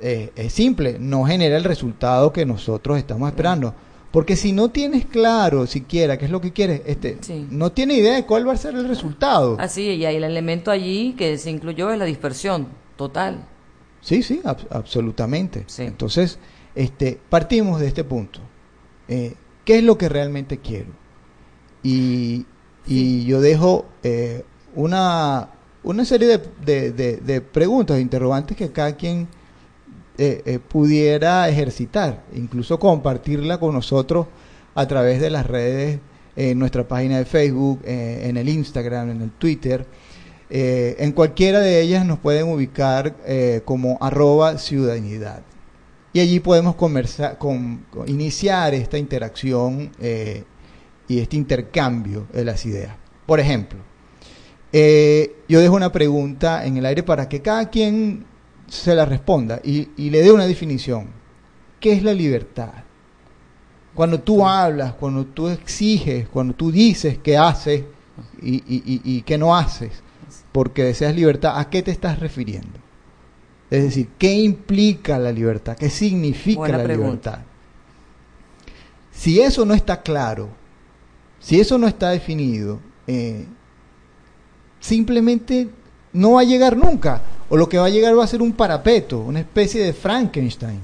eh, 0.00 0.30
es 0.36 0.52
simple, 0.52 0.96
no 1.00 1.24
genera 1.24 1.56
el 1.56 1.64
resultado 1.64 2.32
que 2.32 2.46
nosotros 2.46 2.98
estamos 2.98 3.28
esperando. 3.28 3.74
Porque 4.10 4.36
si 4.36 4.52
no 4.52 4.70
tienes 4.70 5.04
claro 5.04 5.66
siquiera 5.66 6.16
qué 6.16 6.24
es 6.24 6.30
lo 6.30 6.40
que 6.40 6.52
quieres, 6.52 6.80
este, 6.86 7.18
no 7.50 7.72
tiene 7.72 7.94
idea 7.94 8.14
de 8.14 8.24
cuál 8.24 8.48
va 8.48 8.54
a 8.54 8.56
ser 8.56 8.74
el 8.74 8.88
resultado. 8.88 9.56
Así, 9.60 9.82
y 9.82 10.04
el 10.04 10.24
elemento 10.24 10.70
allí 10.70 11.14
que 11.18 11.36
se 11.36 11.50
incluyó 11.50 11.90
es 11.90 11.98
la 11.98 12.06
dispersión 12.06 12.68
total. 12.96 13.44
Sí, 14.00 14.22
sí, 14.22 14.40
absolutamente. 14.70 15.66
Entonces, 15.78 16.38
este, 16.74 17.18
partimos 17.28 17.80
de 17.80 17.88
este 17.88 18.02
punto. 18.02 18.40
Eh, 19.08 19.34
¿Qué 19.64 19.78
es 19.78 19.84
lo 19.84 19.98
que 19.98 20.08
realmente 20.08 20.58
quiero? 20.58 20.92
Y, 21.88 22.44
y 22.86 23.24
yo 23.24 23.40
dejo 23.40 23.86
eh, 24.02 24.44
una, 24.74 25.48
una 25.82 26.04
serie 26.04 26.38
de, 26.66 26.92
de, 26.92 27.40
preguntas, 27.40 27.96
de 27.96 28.02
interrogantes 28.02 28.58
que 28.58 28.70
cada 28.70 28.94
quien 28.94 29.26
eh, 30.18 30.42
eh, 30.44 30.58
pudiera 30.58 31.48
ejercitar, 31.48 32.24
incluso 32.34 32.78
compartirla 32.78 33.58
con 33.58 33.74
nosotros 33.74 34.26
a 34.74 34.86
través 34.86 35.18
de 35.22 35.30
las 35.30 35.46
redes, 35.46 36.00
en 36.36 36.58
nuestra 36.58 36.86
página 36.86 37.18
de 37.18 37.24
Facebook, 37.24 37.80
en 37.84 38.36
el 38.36 38.48
Instagram, 38.48 39.10
en 39.10 39.22
el 39.22 39.30
Twitter. 39.32 39.84
en 40.50 41.10
cualquiera 41.10 41.58
de 41.58 41.80
ellas 41.80 42.06
nos 42.06 42.20
pueden 42.20 42.46
ubicar 42.46 43.16
como 43.64 43.98
arroba 44.00 44.56
ciudadanidad. 44.56 45.42
Y 46.12 46.20
allí 46.20 46.38
podemos 46.38 46.76
conversar, 46.76 47.38
con, 47.38 47.84
iniciar 48.06 48.72
esta 48.72 48.98
interacción 48.98 49.90
y 51.08 51.18
este 51.18 51.36
intercambio 51.36 52.26
de 52.32 52.44
las 52.44 52.64
ideas. 52.66 52.94
Por 53.26 53.40
ejemplo, 53.40 53.78
eh, 54.72 55.36
yo 55.48 55.60
dejo 55.60 55.74
una 55.74 55.90
pregunta 55.90 56.64
en 56.66 56.76
el 56.76 56.86
aire 56.86 57.02
para 57.02 57.28
que 57.28 57.40
cada 57.40 57.70
quien 57.70 58.26
se 58.66 58.94
la 58.94 59.06
responda 59.06 59.60
y, 59.64 59.88
le 59.96 60.20
dé 60.20 60.30
una 60.30 60.46
definición. 60.46 61.08
¿Qué 61.80 61.92
es 61.92 62.02
la 62.02 62.12
libertad? 62.12 62.72
Cuando 63.94 64.20
tú 64.20 64.46
hablas, 64.46 64.92
cuando 64.94 65.24
tú 65.24 65.48
exiges, 65.48 66.28
cuando 66.28 66.54
tú 66.54 66.70
dices 66.70 67.18
qué 67.18 67.36
haces 67.36 67.84
y, 68.42 68.56
y, 68.56 69.00
y 69.04 69.22
qué 69.22 69.38
no 69.38 69.56
haces, 69.56 70.02
porque 70.52 70.84
deseas 70.84 71.14
libertad, 71.14 71.58
¿a 71.58 71.70
qué 71.70 71.82
te 71.82 71.90
estás 71.90 72.20
refiriendo? 72.20 72.78
Es 73.70 73.82
decir, 73.82 74.08
¿qué 74.18 74.32
implica 74.32 75.18
la 75.18 75.32
libertad? 75.32 75.76
¿Qué 75.76 75.90
significa 75.90 76.68
la 76.68 76.84
libertad? 76.84 77.40
Si 79.10 79.40
eso 79.40 79.64
no 79.64 79.74
está 79.74 80.02
claro, 80.02 80.48
si 81.40 81.60
eso 81.60 81.78
no 81.78 81.86
está 81.86 82.10
definido, 82.10 82.80
eh, 83.06 83.46
simplemente 84.80 85.68
no 86.12 86.32
va 86.32 86.40
a 86.42 86.44
llegar 86.44 86.76
nunca. 86.76 87.22
O 87.48 87.56
lo 87.56 87.68
que 87.68 87.78
va 87.78 87.86
a 87.86 87.90
llegar 87.90 88.18
va 88.18 88.24
a 88.24 88.28
ser 88.28 88.42
un 88.42 88.52
parapeto, 88.52 89.20
una 89.20 89.40
especie 89.40 89.82
de 89.82 89.92
Frankenstein. 89.92 90.80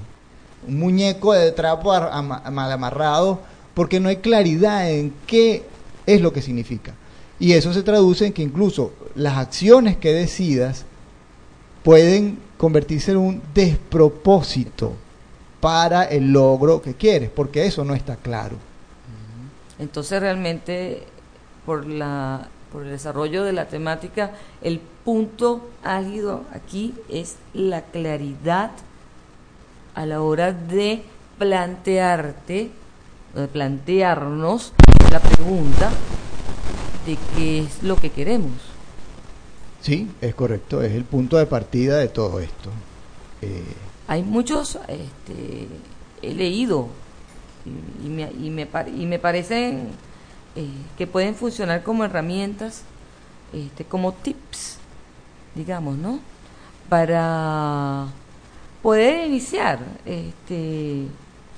Un 0.66 0.78
muñeco 0.78 1.32
de 1.32 1.52
trapo 1.52 1.92
mal 1.92 2.72
amarrado, 2.72 3.40
porque 3.74 4.00
no 4.00 4.08
hay 4.08 4.16
claridad 4.16 4.90
en 4.90 5.12
qué 5.26 5.64
es 6.06 6.20
lo 6.20 6.32
que 6.32 6.40
significa. 6.40 6.94
Y 7.38 7.52
eso 7.52 7.74
se 7.74 7.82
traduce 7.82 8.26
en 8.26 8.32
que 8.32 8.42
incluso 8.42 8.92
las 9.14 9.36
acciones 9.36 9.96
que 9.96 10.12
decidas 10.12 10.86
pueden 11.82 12.38
convertirse 12.56 13.10
en 13.10 13.18
un 13.18 13.42
despropósito 13.52 14.94
para 15.60 16.04
el 16.04 16.32
logro 16.32 16.80
que 16.80 16.94
quieres, 16.94 17.30
porque 17.30 17.66
eso 17.66 17.84
no 17.84 17.94
está 17.94 18.16
claro. 18.16 18.56
Entonces 19.78 20.20
realmente 20.20 21.02
por, 21.66 21.86
la, 21.86 22.48
por 22.72 22.84
el 22.84 22.90
desarrollo 22.90 23.44
de 23.44 23.52
la 23.52 23.68
temática, 23.68 24.32
el 24.62 24.80
punto 25.04 25.68
álgido 25.82 26.44
aquí 26.52 26.94
es 27.08 27.36
la 27.52 27.82
claridad 27.82 28.70
a 29.94 30.06
la 30.06 30.20
hora 30.22 30.52
de 30.52 31.02
plantearte, 31.38 32.70
de 33.34 33.48
plantearnos 33.48 34.72
la 35.10 35.20
pregunta 35.20 35.90
de 37.06 37.18
qué 37.36 37.58
es 37.60 37.82
lo 37.82 37.96
que 37.96 38.10
queremos. 38.10 38.52
Sí, 39.82 40.10
es 40.20 40.34
correcto, 40.34 40.82
es 40.82 40.92
el 40.92 41.04
punto 41.04 41.36
de 41.36 41.46
partida 41.46 41.98
de 41.98 42.08
todo 42.08 42.40
esto. 42.40 42.70
Eh, 43.42 43.62
Hay 44.08 44.22
muchos, 44.22 44.78
este, 44.88 45.68
he 46.22 46.32
leído 46.34 46.88
y, 47.64 48.08
me, 48.08 48.30
y, 48.32 48.50
me, 48.50 48.68
y 48.96 49.06
me 49.06 49.18
parecen 49.18 49.88
eh, 50.56 50.68
que 50.96 51.06
pueden 51.06 51.34
funcionar 51.34 51.82
como 51.82 52.04
herramientas, 52.04 52.82
este, 53.52 53.84
como 53.84 54.12
tips, 54.12 54.78
digamos, 55.54 55.96
¿no? 55.96 56.20
Para 56.88 58.06
poder 58.82 59.26
iniciar 59.26 59.78
este, 60.04 61.06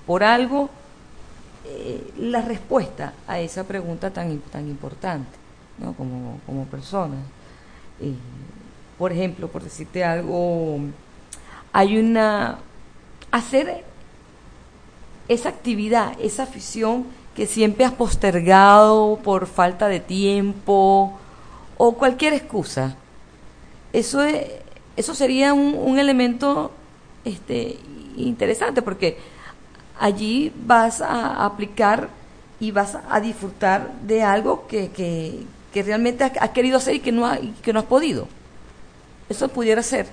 por 0.06 0.22
algo 0.22 0.70
eh, 1.64 2.12
la 2.18 2.42
respuesta 2.42 3.12
a 3.26 3.40
esa 3.40 3.64
pregunta 3.64 4.10
tan, 4.10 4.38
tan 4.38 4.68
importante, 4.68 5.36
¿no? 5.78 5.92
Como, 5.94 6.40
como 6.46 6.64
persona. 6.66 7.16
Eh, 8.00 8.14
por 8.96 9.12
ejemplo, 9.12 9.48
por 9.48 9.62
decirte 9.62 10.04
algo, 10.04 10.78
hay 11.72 11.98
una... 11.98 12.58
Hacer 13.32 13.84
esa 15.28 15.48
actividad, 15.48 16.12
esa 16.20 16.44
afición 16.44 17.06
que 17.34 17.46
siempre 17.46 17.84
has 17.84 17.92
postergado 17.92 19.18
por 19.22 19.46
falta 19.46 19.88
de 19.88 20.00
tiempo 20.00 21.18
o 21.76 21.92
cualquier 21.92 22.32
excusa. 22.32 22.96
Eso, 23.92 24.22
es, 24.22 24.46
eso 24.96 25.14
sería 25.14 25.52
un, 25.52 25.98
elemento 25.98 26.70
este, 27.24 27.78
interesante 28.16 28.82
porque 28.82 29.18
allí 29.98 30.52
vas 30.64 31.00
a 31.00 31.44
aplicar 31.44 32.08
y 32.58 32.70
vas 32.70 32.96
a 33.10 33.20
disfrutar 33.20 33.92
de 34.02 34.22
algo 34.22 34.66
que, 34.66 34.90
que, 34.90 35.44
realmente 35.82 36.24
has, 36.24 36.50
querido 36.50 36.78
hacer 36.78 36.94
y 36.94 37.00
que 37.00 37.12
no, 37.12 37.26
ha, 37.26 37.38
que 37.62 37.72
no 37.74 37.80
has 37.80 37.84
podido. 37.84 38.28
Eso 39.28 39.48
pudiera 39.48 39.82
ser 39.82 40.06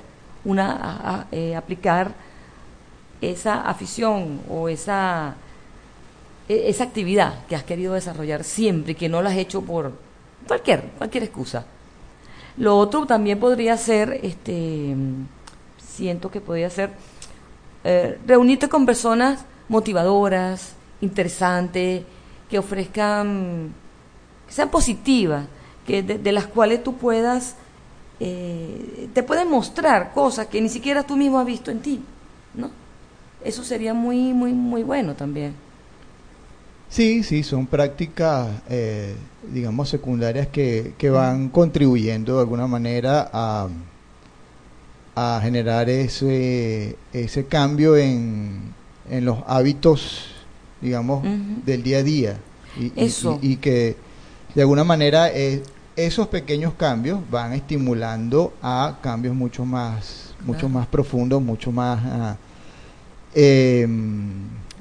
una 0.43 1.25
eh, 1.31 1.55
aplicar 1.55 2.11
esa 3.31 3.61
afición 3.61 4.41
o 4.49 4.69
esa, 4.69 5.35
e, 6.47 6.69
esa 6.69 6.83
actividad 6.83 7.45
que 7.47 7.55
has 7.55 7.63
querido 7.63 7.93
desarrollar 7.93 8.43
siempre 8.43 8.93
y 8.93 8.95
que 8.95 9.09
no 9.09 9.21
la 9.21 9.29
has 9.29 9.37
hecho 9.37 9.61
por 9.61 9.93
cualquier, 10.47 10.81
cualquier 10.97 11.23
excusa. 11.23 11.65
Lo 12.57 12.77
otro 12.77 13.05
también 13.05 13.39
podría 13.39 13.77
ser, 13.77 14.19
este, 14.21 14.95
siento 15.77 16.29
que 16.29 16.41
podría 16.41 16.69
ser, 16.69 16.91
eh, 17.83 18.19
reunirte 18.25 18.69
con 18.69 18.85
personas 18.85 19.45
motivadoras, 19.69 20.73
interesantes, 21.01 22.03
que 22.49 22.59
ofrezcan, 22.59 23.73
que 24.47 24.53
sean 24.53 24.69
positivas, 24.69 25.45
que 25.87 26.03
de, 26.03 26.31
las 26.31 26.45
cuales 26.45 26.83
tú 26.83 26.95
puedas, 26.95 27.55
eh, 28.19 29.09
te 29.13 29.23
pueden 29.23 29.49
mostrar 29.49 30.13
cosas 30.13 30.47
que 30.47 30.61
ni 30.61 30.69
siquiera 30.69 31.03
tú 31.03 31.15
mismo 31.15 31.39
has 31.39 31.45
visto 31.45 31.71
en 31.71 31.79
ti, 31.81 32.01
¿no? 32.53 32.82
Eso 33.45 33.63
sería 33.63 33.93
muy, 33.93 34.33
muy, 34.33 34.53
muy 34.53 34.83
bueno 34.83 35.15
también. 35.15 35.53
Sí, 36.89 37.23
sí, 37.23 37.41
son 37.41 37.65
prácticas, 37.65 38.49
eh, 38.69 39.15
digamos, 39.51 39.89
secundarias 39.89 40.47
que, 40.47 40.93
que 40.97 41.09
van 41.09 41.49
contribuyendo 41.49 42.35
de 42.35 42.41
alguna 42.41 42.67
manera 42.67 43.31
a, 43.33 43.67
a 45.15 45.39
generar 45.41 45.89
ese, 45.89 46.95
ese 47.11 47.45
cambio 47.45 47.97
en, 47.97 48.73
en 49.09 49.25
los 49.25 49.39
hábitos, 49.47 50.27
digamos, 50.81 51.25
del 51.65 51.81
día 51.81 51.97
a 51.97 52.03
día. 52.03 52.37
Y, 52.79 52.91
Eso. 52.95 53.39
Y, 53.41 53.55
que 53.55 53.95
de 54.53 54.61
alguna 54.61 54.83
manera 54.83 55.31
eh, 55.31 55.63
esos 55.95 56.27
pequeños 56.27 56.73
cambios 56.75 57.19
van 57.31 57.53
estimulando 57.53 58.53
a 58.61 58.99
cambios 59.01 59.33
mucho 59.33 59.65
más, 59.65 60.35
mucho 60.45 60.69
más 60.69 60.85
profundos, 60.85 61.41
mucho 61.41 61.71
más... 61.71 61.99
Ah, 62.05 62.37
eh, 63.33 63.87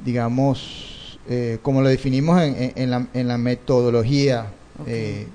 digamos, 0.04 1.18
eh, 1.28 1.58
como 1.62 1.82
lo 1.82 1.88
definimos 1.88 2.40
en, 2.42 2.72
en, 2.74 2.90
la, 2.90 3.06
en 3.14 3.28
la, 3.28 3.38
metodología. 3.38 4.46
Eh, 4.86 5.26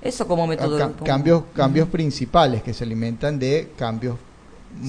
Eso 0.00 0.26
como 0.26 0.46
metodología. 0.46 1.04
cambios 1.04 1.42
cambios 1.54 1.88
principales 1.88 2.62
que 2.62 2.72
se 2.72 2.84
alimentan 2.84 3.38
de 3.38 3.72
cambios 3.76 4.16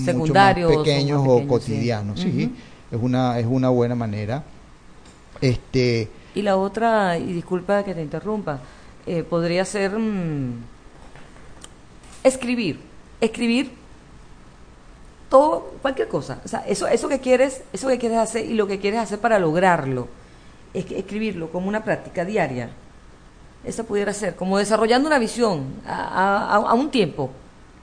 secundarios 0.05 0.75
pequeños 0.77 1.23
o, 1.25 1.47
cotidianos. 1.47 2.19
Sí, 2.19 2.53
es 2.91 2.99
una 3.01 3.39
es 3.39 3.47
una 3.47 3.69
buena 3.69 3.95
manera. 3.95 4.43
Este 5.41 6.09
y 6.35 6.41
la 6.41 6.57
otra 6.57 7.17
y 7.17 7.33
disculpa 7.33 7.83
que 7.83 7.95
te 7.95 8.01
interrumpa 8.01 8.59
eh, 9.07 9.23
podría 9.23 9.65
ser 9.65 9.97
mm, 9.97 10.63
escribir 12.23 12.79
escribir 13.19 13.71
todo, 15.29 15.73
cualquier 15.81 16.07
cosa. 16.07 16.39
O 16.43 16.47
sea, 16.47 16.63
eso, 16.67 16.87
eso 16.87 17.07
que 17.07 17.19
quieres, 17.19 17.61
eso 17.71 17.87
que 17.87 17.99
quieres 17.99 18.17
hacer 18.17 18.45
y 18.45 18.55
lo 18.55 18.67
que 18.67 18.79
quieres 18.79 18.99
hacer 18.99 19.19
para 19.19 19.39
lograrlo, 19.39 20.07
es 20.73 20.89
escribirlo 20.91 21.51
como 21.51 21.67
una 21.67 21.83
práctica 21.83 22.25
diaria. 22.25 22.69
esa 23.63 23.83
pudiera 23.83 24.13
ser, 24.13 24.35
como 24.35 24.57
desarrollando 24.57 25.07
una 25.07 25.19
visión 25.19 25.65
a, 25.87 26.73
un 26.75 26.89
tiempo. 26.89 27.31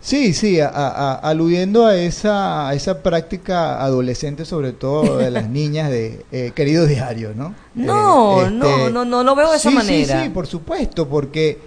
Sí, 0.01 0.35
sí, 0.35 0.59
aludiendo 0.61 1.87
a 1.87 1.97
esa, 1.97 2.69
a 2.69 2.75
esa 2.75 3.03
práctica 3.03 3.83
adolescente, 3.83 4.45
sobre 4.45 4.73
todo 4.73 5.19
de 5.19 5.31
las 5.31 5.49
niñas 5.49 5.91
de 5.91 6.25
eh, 6.31 6.53
querido 6.55 6.87
diario, 6.87 7.33
¿no? 7.35 7.55
No, 7.75 8.43
eh, 8.43 8.51
no, 8.51 8.67
este, 8.67 8.91
no, 8.93 9.05
no 9.05 9.25
lo 9.25 9.35
veo 9.35 9.51
de 9.51 9.57
esa 9.57 9.71
manera. 9.71 10.19
Sí, 10.19 10.25
sí, 10.25 10.31
por 10.31 10.47
supuesto, 10.47 11.09
porque 11.09 11.59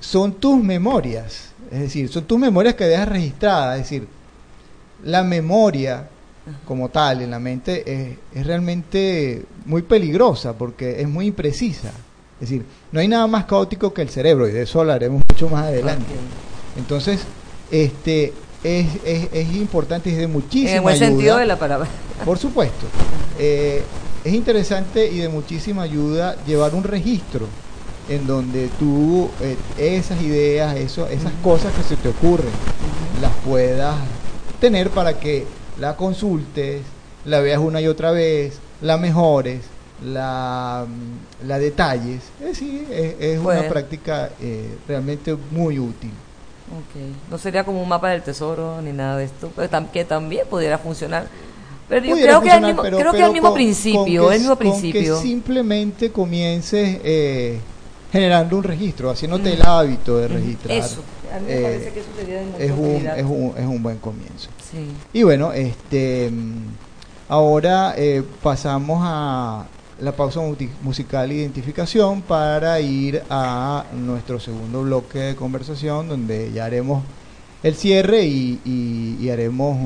son 0.00 0.34
tus 0.34 0.62
memorias, 0.62 1.50
es 1.70 1.80
decir, 1.80 2.08
son 2.08 2.24
tus 2.24 2.38
memorias 2.38 2.74
que 2.74 2.84
dejas 2.84 3.08
registradas, 3.08 3.78
es 3.78 3.84
decir, 3.84 4.08
la 5.04 5.22
memoria 5.22 6.08
como 6.64 6.88
tal 6.88 7.22
en 7.22 7.30
la 7.30 7.38
mente 7.38 7.82
es, 7.86 8.16
es 8.34 8.46
realmente 8.46 9.44
muy 9.66 9.82
peligrosa 9.82 10.54
porque 10.54 11.00
es 11.00 11.08
muy 11.08 11.26
imprecisa. 11.26 11.92
Es 12.40 12.48
decir, 12.48 12.64
no 12.92 13.00
hay 13.00 13.08
nada 13.08 13.26
más 13.26 13.44
caótico 13.44 13.92
que 13.92 14.02
el 14.02 14.08
cerebro 14.08 14.48
y 14.48 14.52
de 14.52 14.62
eso 14.62 14.80
hablaremos 14.80 15.22
mucho 15.28 15.48
más 15.48 15.64
adelante. 15.64 16.06
Entonces, 16.76 17.24
este 17.70 18.32
es, 18.62 18.86
es, 19.04 19.28
es 19.32 19.54
importante 19.56 20.10
y 20.10 20.12
es 20.12 20.18
de 20.18 20.26
muchísima 20.26 20.70
En 20.70 20.76
el 20.76 20.82
buen 20.82 20.98
sentido 20.98 21.36
de 21.36 21.46
la 21.46 21.58
palabra. 21.58 21.88
Por 22.24 22.38
supuesto. 22.38 22.86
Eh, 23.38 23.82
es 24.24 24.32
interesante 24.32 25.10
y 25.10 25.18
de 25.18 25.28
muchísima 25.28 25.82
ayuda 25.82 26.36
llevar 26.44 26.74
un 26.74 26.84
registro 26.84 27.46
en 28.08 28.26
donde 28.26 28.68
tú 28.78 29.28
eh, 29.40 29.56
esas 29.76 30.20
ideas, 30.22 30.76
eso, 30.76 31.06
esas 31.08 31.32
cosas 31.42 31.72
que 31.74 31.82
se 31.82 31.96
te 31.96 32.08
ocurren, 32.08 32.50
las 33.20 33.32
puedas 33.44 33.96
tener 34.60 34.90
para 34.90 35.18
que 35.18 35.46
la 35.78 35.96
consultes, 35.96 36.82
la 37.24 37.40
veas 37.40 37.60
una 37.60 37.80
y 37.80 37.86
otra 37.86 38.10
vez, 38.10 38.58
la 38.80 38.96
mejores 38.96 39.62
la, 40.04 40.86
la 41.46 41.58
detalles. 41.58 42.22
Es 42.40 42.62
es, 42.62 43.38
una 43.38 43.68
práctica 43.68 44.30
eh, 44.40 44.76
realmente 44.86 45.36
muy 45.50 45.78
útil. 45.78 46.10
Okay. 46.90 47.14
No 47.30 47.38
sería 47.38 47.64
como 47.64 47.82
un 47.82 47.88
mapa 47.88 48.10
del 48.10 48.22
tesoro 48.22 48.80
ni 48.82 48.92
nada 48.92 49.16
de 49.16 49.24
esto, 49.24 49.50
que 49.92 50.04
también 50.04 50.46
pudiera 50.48 50.78
funcionar. 50.78 51.26
Pero 51.88 52.04
yo 52.04 52.16
creo 52.16 52.42
que, 52.42 52.48
es 52.48 52.54
el 52.54 52.62
mismo, 52.62 52.82
creo 52.82 53.12
que 53.12 53.24
el 53.24 53.32
mismo 53.32 53.54
principio, 53.54 54.30
el 54.30 54.40
mismo 54.40 54.56
principio. 54.56 55.16
que 55.16 55.22
simplemente 55.22 56.12
comiences 56.12 57.00
eh, 57.02 57.58
generando 58.12 58.58
un 58.58 58.64
registro, 58.64 59.08
haciéndote 59.08 59.54
el 59.54 59.62
hábito 59.62 60.18
de 60.18 60.28
registrar. 60.28 60.76
Eso, 60.76 61.02
a 61.34 61.40
mí 61.40 61.46
me 61.46 61.60
parece 61.60 61.92
que 61.92 62.00
eso 62.00 62.08
sería 62.16 62.42
es 62.42 62.70
un, 62.70 63.06
es, 63.06 63.24
un, 63.24 63.54
es 63.56 63.66
un 63.66 63.82
buen 63.82 63.98
comienzo. 63.98 64.50
Y 65.12 65.22
bueno, 65.22 65.52
este 65.52 66.30
ahora 67.28 67.94
eh, 67.96 68.22
pasamos 68.42 69.00
a 69.02 69.66
la 70.00 70.12
pausa 70.12 70.40
musical 70.82 71.32
identificación 71.32 72.22
para 72.22 72.80
ir 72.80 73.22
a 73.28 73.84
nuestro 73.94 74.38
segundo 74.38 74.82
bloque 74.82 75.18
de 75.18 75.36
conversación 75.36 76.08
donde 76.08 76.52
ya 76.52 76.66
haremos 76.66 77.02
el 77.62 77.74
cierre 77.74 78.24
y, 78.24 79.28
haremos 79.30 79.76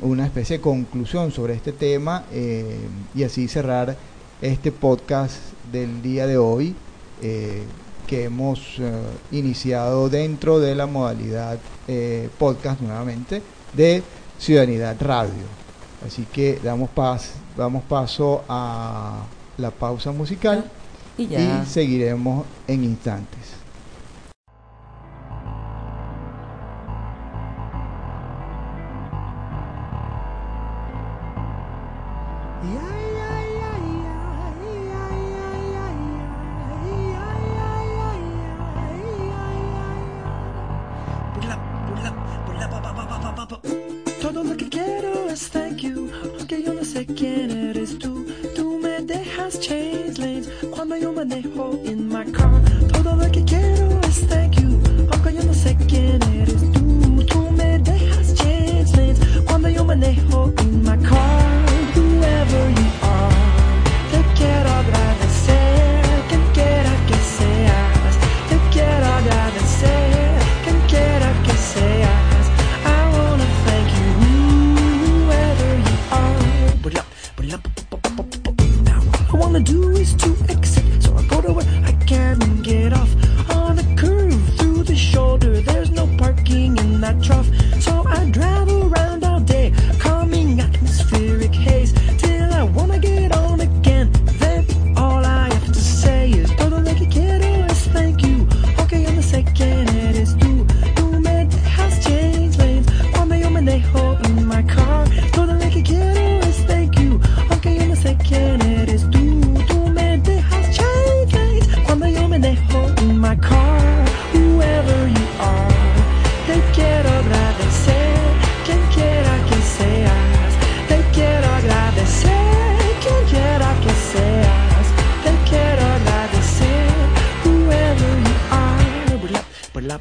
una 0.00 0.24
especie 0.24 0.58
de 0.58 0.62
conclusión 0.62 1.32
sobre 1.32 1.54
este 1.54 1.72
tema 1.72 2.24
eh, 2.32 2.78
y 3.14 3.24
así 3.24 3.48
cerrar 3.48 3.96
este 4.40 4.70
podcast 4.70 5.34
del 5.72 6.00
día 6.00 6.26
de 6.28 6.38
hoy 6.38 6.76
eh, 7.22 7.64
que 8.08 8.24
hemos 8.24 8.78
eh, 8.80 8.90
iniciado 9.30 10.08
dentro 10.08 10.58
de 10.58 10.74
la 10.74 10.86
modalidad 10.86 11.58
podcast 12.38 12.82
nuevamente 12.82 13.40
de 13.72 14.02
Ciudadanidad 14.38 14.96
Radio. 15.00 15.44
Así 16.06 16.26
que 16.32 16.58
damos, 16.62 16.90
damos 17.56 17.82
paso 17.84 18.44
a 18.48 19.24
la 19.56 19.70
pausa 19.70 20.12
musical 20.12 20.64
y, 21.16 21.34
y 21.34 21.62
seguiremos 21.66 22.44
en 22.66 22.84
instantes. 22.84 23.57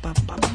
The 0.02 0.47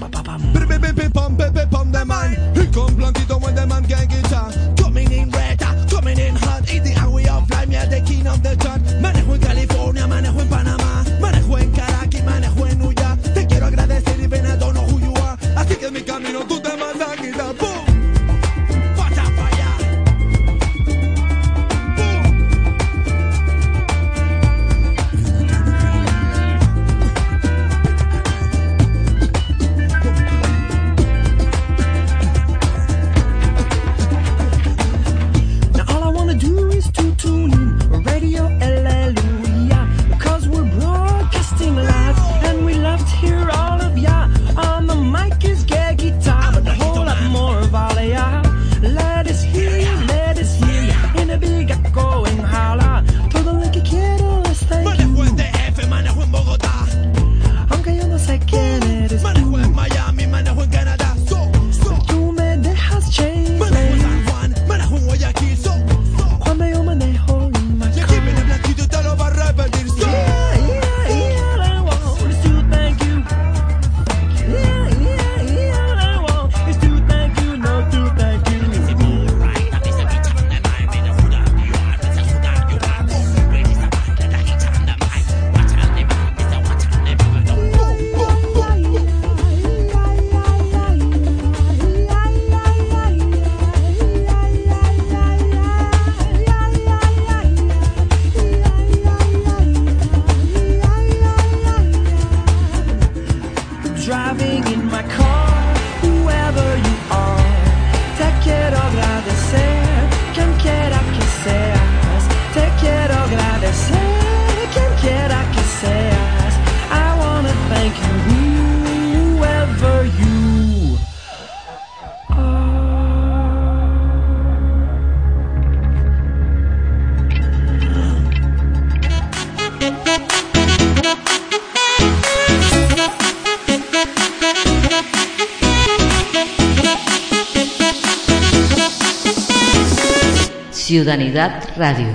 Ciudadanidad 141.03 141.65
Radio. 141.77 142.07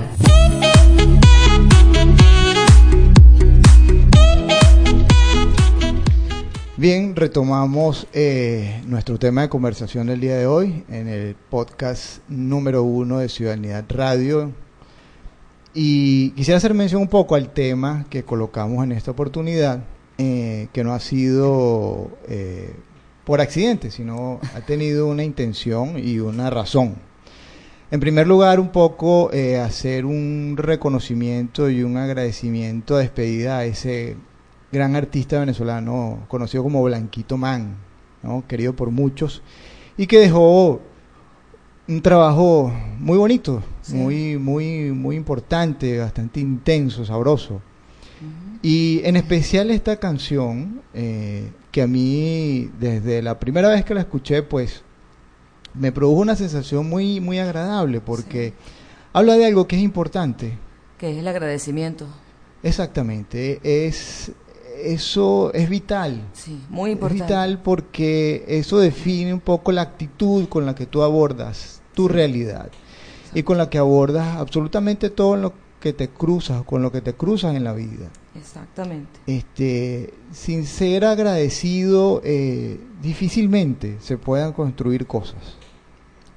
Bien, 6.78 7.14
retomamos 7.14 8.06
eh, 8.14 8.80
nuestro 8.86 9.18
tema 9.18 9.42
de 9.42 9.50
conversación 9.50 10.06
del 10.06 10.20
día 10.20 10.38
de 10.38 10.46
hoy 10.46 10.84
en 10.88 11.06
el 11.06 11.34
podcast 11.34 12.26
número 12.30 12.82
uno 12.82 13.18
de 13.18 13.28
Ciudadanidad 13.28 13.84
Radio. 13.90 14.52
Y 15.74 16.30
quisiera 16.30 16.56
hacer 16.56 16.72
mención 16.72 17.02
un 17.02 17.08
poco 17.08 17.34
al 17.34 17.50
tema 17.50 18.06
que 18.08 18.22
colocamos 18.22 18.84
en 18.84 18.92
esta 18.92 19.10
oportunidad, 19.10 19.84
eh, 20.16 20.68
que 20.72 20.82
no 20.82 20.94
ha 20.94 21.00
sido 21.00 22.10
eh, 22.26 22.74
por 23.26 23.42
accidente, 23.42 23.90
sino 23.90 24.40
ha 24.54 24.62
tenido 24.62 25.08
una 25.08 25.24
intención 25.24 25.98
y 26.02 26.20
una 26.20 26.48
razón. 26.48 27.06
En 27.90 28.00
primer 28.00 28.26
lugar, 28.26 28.60
un 28.60 28.68
poco 28.68 29.32
eh, 29.32 29.56
hacer 29.58 30.04
un 30.04 30.56
reconocimiento 30.58 31.70
y 31.70 31.82
un 31.82 31.96
agradecimiento 31.96 32.96
de 32.96 33.04
despedida 33.04 33.58
a 33.58 33.64
ese 33.64 34.16
gran 34.70 34.94
artista 34.94 35.40
venezolano 35.40 36.24
conocido 36.28 36.62
como 36.62 36.82
Blanquito 36.82 37.38
Man, 37.38 37.76
¿no? 38.22 38.44
querido 38.46 38.74
por 38.76 38.90
muchos, 38.90 39.42
y 39.96 40.06
que 40.06 40.18
dejó 40.18 40.82
un 41.88 42.02
trabajo 42.02 42.70
muy 42.98 43.16
bonito, 43.16 43.62
Sí. 43.80 43.94
muy, 43.94 44.36
muy, 44.36 44.92
muy 44.92 45.16
importante, 45.16 45.98
bastante 45.98 46.40
intenso, 46.40 47.06
sabroso. 47.06 47.62
Y 48.60 49.00
en 49.04 49.16
especial 49.16 49.70
esta 49.70 49.96
canción, 49.96 50.82
eh, 50.92 51.48
que 51.70 51.80
a 51.80 51.86
mí 51.86 52.68
desde 52.78 53.22
la 53.22 53.38
primera 53.38 53.70
vez 53.70 53.84
que 53.84 53.94
la 53.94 54.00
escuché, 54.00 54.42
pues 54.42 54.82
me 55.74 55.92
produjo 55.92 56.20
una 56.20 56.36
sensación 56.36 56.88
muy, 56.88 57.20
muy 57.20 57.38
agradable, 57.38 58.00
porque 58.00 58.52
habla 59.12 59.36
de 59.36 59.46
algo 59.46 59.66
que 59.66 59.76
es 59.76 59.82
importante. 59.82 60.58
Que 60.98 61.12
es 61.12 61.18
el 61.18 61.28
agradecimiento. 61.28 62.06
Exactamente, 62.62 63.60
es 63.62 64.32
eso 64.82 65.52
es 65.54 65.68
vital. 65.68 66.22
Sí, 66.32 66.60
muy 66.68 66.90
Es 66.90 66.94
importante. 66.94 67.24
vital 67.24 67.60
porque 67.62 68.44
eso 68.46 68.78
define 68.78 69.34
un 69.34 69.40
poco 69.40 69.72
la 69.72 69.82
actitud 69.82 70.48
con 70.48 70.66
la 70.66 70.74
que 70.74 70.86
tú 70.86 71.02
abordas 71.02 71.82
tu 71.94 72.06
realidad 72.06 72.70
y 73.34 73.42
con 73.42 73.58
la 73.58 73.68
que 73.68 73.78
abordas 73.78 74.36
absolutamente 74.36 75.10
todo 75.10 75.36
lo 75.36 75.52
que 75.80 75.92
te 75.92 76.08
cruzas, 76.08 76.62
con 76.62 76.82
lo 76.82 76.92
que 76.92 77.00
te 77.00 77.12
cruzas 77.14 77.56
en 77.56 77.64
la 77.64 77.72
vida. 77.72 78.08
Exactamente. 78.36 79.18
Este, 79.26 80.14
sin 80.32 80.64
ser 80.64 81.04
agradecido, 81.04 82.20
eh, 82.24 82.78
difícilmente 83.02 83.96
se 84.00 84.16
puedan 84.16 84.52
construir 84.52 85.06
cosas. 85.06 85.57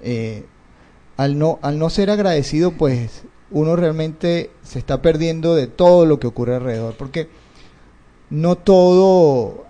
Eh, 0.02 0.46
al 1.18 1.38
no, 1.38 1.60
al 1.62 1.78
no 1.78 1.90
ser 1.90 2.10
agradecido, 2.10 2.72
pues 2.72 3.24
uno 3.52 3.76
realmente 3.76 4.50
se 4.64 4.80
está 4.80 5.02
perdiendo 5.02 5.56
de 5.56 5.68
todo 5.68 6.06
lo 6.06 6.20
que 6.20 6.28
ocurre 6.28 6.56
alrededor, 6.56 6.96
porque 6.98 7.28
no 8.30 8.56
todo, 8.58 9.66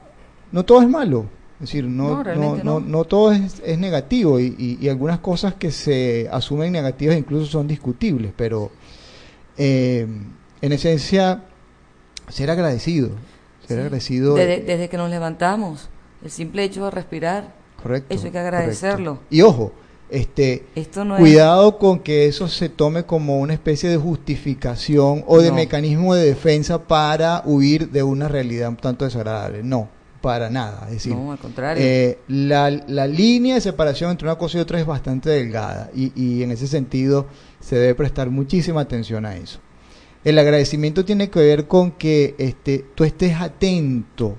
no 0.52 0.64
todo 0.66 0.82
es 0.82 0.88
malo. 0.90 1.26
Es 1.56 1.68
decir, 1.68 1.86
no, 1.86 2.24
No, 2.64 2.80
no, 2.80 3.04
todo 3.06 3.32
es, 3.34 3.62
es 3.64 3.78
negativo 3.78 4.40
y, 4.40 4.56
y- 4.58 4.78
y 4.82 4.90
algunas 4.90 5.20
cosas 5.20 5.54
que 5.56 5.70
se 5.72 6.28
asumen 6.32 6.72
negativas 6.72 7.16
incluso 7.18 7.46
son 7.46 7.68
discutibles, 7.68 8.34
pero 8.36 8.72
eh, 9.58 10.08
en 10.62 10.72
esencia, 10.72 11.44
ser 12.30 12.50
agradecido. 12.50 13.10
Ser 13.68 13.78
Sí. 13.78 13.82
agradecido. 13.84 14.36
Desde, 14.36 14.62
desde 14.62 14.90
que 14.90 14.98
nos 14.98 15.10
levantamos, 15.10 15.90
el 16.24 16.32
simple 16.32 16.64
hecho 16.64 16.86
de 16.86 16.92
respirar, 16.92 17.54
correcto. 17.82 18.14
eso 18.14 18.26
hay 18.26 18.32
que 18.32 18.38
correcto. 18.40 18.58
agradecerlo. 18.58 19.20
Y 19.30 19.42
ojo, 19.42 19.72
este, 20.12 20.66
esto 20.76 21.06
no 21.06 21.18
cuidado 21.18 21.78
con 21.78 22.00
que 22.00 22.26
eso 22.28 22.48
se 22.48 22.70
tome 22.70 23.04
como 23.06 23.40
una 23.40 23.54
especie 23.54 23.90
de 23.90 23.98
justificación 23.98 25.24
o 25.28 25.40
de 25.42 25.50
No. 25.50 25.56
mecanismo 25.56 26.14
de 26.16 26.26
defensa 26.26 26.84
para 26.88 27.42
huir 27.46 27.90
de 27.90 28.04
una 28.04 28.28
realidad 28.28 28.70
un 28.70 28.78
tanto 28.78 29.06
desagradable. 29.06 29.64
No, 29.64 29.90
para 30.22 30.50
nada. 30.50 30.84
Es. 30.88 30.94
decir, 30.96 31.16
No, 31.16 31.32
al 31.32 31.40
contrario. 31.40 31.84
eh, 31.86 32.20
la, 32.28 32.70
la 32.70 33.08
línea 33.08 33.56
de 33.56 33.62
separación 33.62 34.12
entre 34.12 34.28
una 34.28 34.38
cosa 34.38 34.58
y 34.58 34.62
otra 34.62 34.80
es 34.80 34.86
bastante 34.86 35.30
delgada 35.30 35.90
y, 35.96 36.12
y 36.16 36.44
en 36.44 36.52
ese 36.52 36.68
sentido 36.68 37.28
se 37.60 37.76
debe 37.78 37.96
prestar 37.96 38.30
muchísima 38.30 38.82
atención 38.82 39.26
a 39.26 39.36
eso. 39.36 39.60
El 40.24 40.38
agradecimiento 40.38 41.04
tiene 41.06 41.30
que 41.32 41.40
ver 41.40 41.68
con 41.68 41.92
que 41.92 42.36
este, 42.38 42.86
tú 42.96 43.04
estés 43.04 43.34
atento 43.42 44.38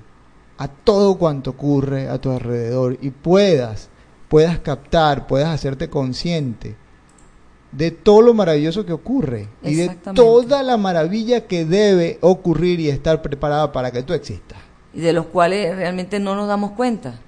a 0.57 0.67
todo 0.69 1.15
cuanto 1.17 1.49
ocurre 1.49 2.07
a 2.07 2.19
tu 2.21 2.31
alrededor 2.31 2.97
y 3.01 3.09
puedas, 3.09 3.89
puedas 4.33 4.57
captar, 4.57 5.27
puedas 5.27 5.49
hacerte 5.49 5.91
consciente 5.91 6.75
de 7.71 7.91
todo 7.91 8.23
lo 8.23 8.33
maravilloso 8.33 8.83
que 8.83 8.91
ocurre 8.91 9.47
y 9.61 9.75
de 9.75 9.95
toda 10.15 10.63
la 10.63 10.75
maravilla 10.75 11.45
que 11.45 11.65
debe 11.65 12.17
ocurrir 12.19 12.79
y 12.79 12.89
estar 12.89 13.21
preparada 13.21 13.71
para 13.71 13.91
que 13.91 14.01
tú 14.01 14.11
existas. 14.13 14.57
y 14.91 15.01
de 15.01 15.13
los 15.13 15.27
cuales 15.27 15.75
realmente 15.75 16.19
no 16.19 16.33
nos 16.33 16.47
damos 16.47 16.71
cuenta 16.71 17.19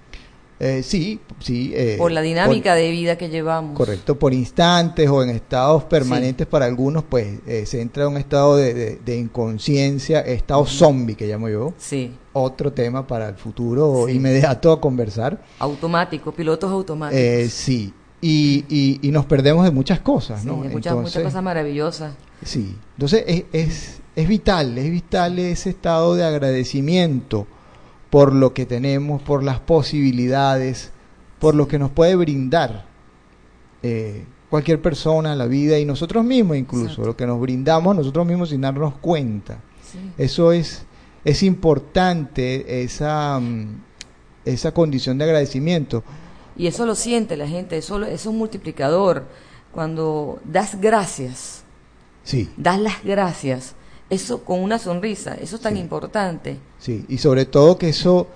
Eh, 0.58 0.84
sí, 0.84 1.20
sí. 1.40 1.74
eh, 1.76 1.96
por 1.98 2.12
la 2.14 2.22
dinámica 2.22 2.72
por- 2.72 2.80
de 2.80 2.92
vida 2.92 3.18
que 3.18 3.28
llevamos. 3.30 3.76
Correcto, 3.78 4.18
por 4.18 4.34
instantes 4.34 5.10
o 5.10 5.22
en 5.22 5.30
estados 5.32 5.84
permanentes 5.84 6.48
para 6.48 6.66
algunos, 6.66 7.04
pues 7.04 7.40
eh, 7.46 7.66
se 7.66 7.82
entra 7.82 8.04
en 8.04 8.12
un 8.12 8.18
estado 8.18 8.56
de, 8.56 8.74
de- 8.74 8.96
de 9.06 9.18
inconsciencia, 9.18 10.22
estado 10.22 10.66
zombie 10.66 11.16
que 11.16 11.28
llamo 11.28 11.50
yo. 11.50 11.74
Sí, 11.78 12.14
Otro 12.34 12.72
tema 12.72 13.06
para 13.06 13.30
el 13.30 13.36
futuro 13.36 14.06
Sí. 14.08 14.14
inmediato 14.14 14.72
a 14.72 14.80
conversar. 14.80 15.42
automático, 15.60 16.32
pilotos 16.34 16.72
automáticos. 16.72 17.22
Eh, 17.22 17.50
sí, 17.50 17.94
y, 18.22 18.64
y, 18.70 19.00
y 19.08 19.12
nos 19.12 19.26
perdemos 19.26 19.66
de 19.66 19.72
muchas 19.72 20.00
cosas, 20.00 20.42
Sí, 20.42 20.48
¿no? 20.48 20.62
hay 20.64 20.70
muchas, 20.70 20.96
muchas 20.96 21.22
cosas 21.24 21.44
maravillosas. 21.44 22.14
Sí, 22.44 22.76
entonces 22.96 23.24
es, 23.28 23.44
es, 23.54 24.02
es 24.16 24.28
vital, 24.28 24.78
es 24.78 24.90
vital 24.90 25.38
ese 25.40 25.70
estado 25.70 26.16
de 26.16 26.24
agradecimiento 26.24 27.46
por 28.16 28.32
lo 28.34 28.54
que 28.54 28.66
tenemos, 28.66 29.22
por 29.22 29.44
las 29.44 29.60
posibilidades, 29.60 30.92
por 31.38 31.54
lo 31.54 31.68
que 31.68 31.78
nos 31.78 31.92
puede 31.92 32.16
brindar 32.16 32.86
eh, 33.84 34.24
cualquier 34.50 34.82
persona, 34.82 35.36
la 35.36 35.48
vida 35.48 35.78
y 35.80 35.84
nosotros 35.84 36.24
mismos 36.24 36.56
incluso, 36.56 36.86
Exacto. 36.86 37.08
lo 37.08 37.18
que 37.18 37.28
nos 37.28 37.42
brindamos 37.42 37.94
nosotros 37.94 38.26
mismos 38.26 38.52
sin 38.52 38.62
darnos 38.62 38.94
cuenta. 39.02 39.58
Sí. 39.92 40.00
Eso 40.18 40.54
es, 40.54 40.86
es 41.26 41.44
importante, 41.44 42.84
esa, 42.84 43.38
mm, 43.38 43.82
esa 44.46 44.72
condición 44.74 45.18
de 45.18 45.26
agradecimiento. 45.26 46.02
Y 46.56 46.68
eso 46.68 46.86
lo 46.86 46.96
siente 46.96 47.36
la 47.36 47.50
gente, 47.50 47.76
eso, 47.78 48.00
lo- 48.00 48.06
eso 48.06 48.16
es 48.16 48.26
un 48.28 48.38
multiplicador. 48.38 49.26
Cuando 49.74 50.40
das 50.46 50.80
gracias, 50.80 51.64
Sí, 52.24 52.50
das 52.56 52.80
las 52.80 53.04
gracias, 53.04 53.76
eso 54.10 54.44
con 54.44 54.60
una 54.62 54.78
sonrisa, 54.80 55.34
eso 55.36 55.56
es 55.56 55.62
tan 55.62 55.74
Sí. 55.76 55.80
importante. 55.80 56.58
Sí, 56.80 57.06
y 57.10 57.18
sobre 57.18 57.46
todo 57.46 57.78
que 57.78 57.90
eso 57.90 58.28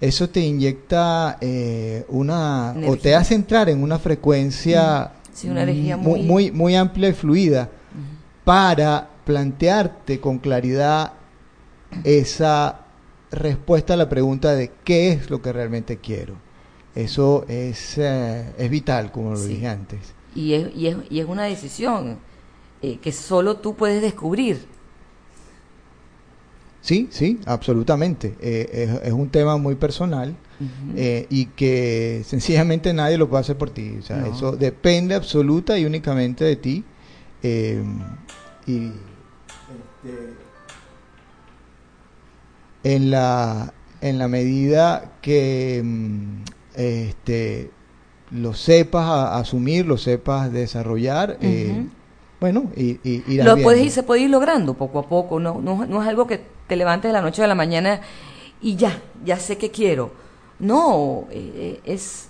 eso 0.00 0.28
te 0.28 0.40
inyecta 0.40 1.38
eh, 1.40 2.04
una 2.08 2.74
o 2.88 2.96
te 2.96 3.14
hace 3.14 3.34
entrar 3.36 3.68
en 3.68 3.82
una 3.82 3.98
frecuencia 4.00 5.12
Sí, 5.32 5.48
una 5.48 5.62
energía 5.62 5.96
mu- 5.96 6.16
muy- 6.16 6.22
muy 6.22 6.50
muy 6.50 6.74
amplia 6.74 7.08
y 7.08 7.12
fluida 7.12 7.70
para 8.44 9.08
plantearte 9.24 10.20
con 10.20 10.38
claridad 10.38 11.12
esa 12.04 12.80
respuesta 13.30 13.94
a 13.94 13.96
la 13.96 14.08
pregunta 14.08 14.54
de 14.54 14.70
qué 14.84 15.12
es 15.12 15.30
lo 15.30 15.40
que 15.40 15.52
realmente 15.52 15.98
quiero. 15.98 16.34
Eso 16.94 17.44
es 17.48 17.96
eh, 17.96 18.52
es 18.58 18.70
vital, 18.70 19.10
como 19.12 19.30
lo 19.30 19.36
Sí. 19.38 19.48
dije 19.54 19.68
antes. 19.68 20.00
Y 20.34 20.54
es, 20.54 20.74
y 20.74 20.86
es, 20.88 20.96
y 21.10 21.20
es 21.20 21.26
una 21.26 21.44
decisión 21.44 22.18
eh, 22.82 22.98
que 23.00 23.12
solo 23.12 23.56
tú 23.58 23.74
puedes 23.76 24.02
descubrir. 24.02 24.66
Sí, 26.82 27.08
sí, 27.10 27.40
absolutamente. 27.46 28.34
Eh, 28.40 28.88
es, 29.02 29.06
es 29.08 29.12
un 29.12 29.28
tema 29.30 29.56
muy 29.56 29.76
personal. 29.76 30.34
Eh, 30.94 31.26
y 31.30 31.46
que 31.46 32.22
sencillamente 32.24 32.92
nadie 32.92 33.18
lo 33.18 33.28
puede 33.28 33.40
hacer 33.40 33.56
por 33.56 33.70
ti. 33.70 33.96
O 33.98 34.02
sea, 34.02 34.18
No. 34.18 34.26
eso 34.26 34.52
depende 34.52 35.14
absoluta 35.16 35.76
y 35.78 35.84
únicamente 35.86 36.44
de 36.44 36.54
ti. 36.56 36.84
eh, 37.42 37.82
y 38.66 38.92
este, 40.04 40.34
en 42.84 43.10
la 43.10 43.72
en 44.00 44.18
la 44.18 44.28
medida 44.28 45.12
que 45.22 45.80
mm, 45.84 46.42
este, 46.76 47.70
lo 48.32 48.54
sepas 48.54 49.04
a- 49.06 49.38
asumir, 49.38 49.86
lo 49.86 49.96
sepas 49.98 50.52
desarrollar, 50.52 51.38
eh, 51.40 51.84
bueno, 52.40 52.70
y, 52.76 52.98
y 53.08 53.22
irás 53.28 53.46
Lo 53.46 53.62
puedes 53.62 53.84
ir, 53.84 53.90
se 53.92 54.02
puede 54.02 54.22
ir 54.22 54.30
logrando 54.30 54.74
poco 54.74 54.98
a 54.98 55.08
poco, 55.08 55.38
no, 55.38 55.60
no, 55.60 55.86
no 55.86 56.02
es 56.02 56.08
algo 56.08 56.26
que 56.26 56.40
te 56.66 56.76
levantes 56.76 57.08
de 57.08 57.12
la 57.12 57.22
noche 57.22 57.42
a 57.42 57.46
la 57.46 57.54
mañana 57.54 58.00
y 58.60 58.76
ya, 58.76 59.00
ya 59.24 59.36
sé 59.38 59.58
que 59.58 59.70
quiero. 59.70 60.12
No, 60.58 61.26
eh, 61.30 61.80
es, 61.84 62.28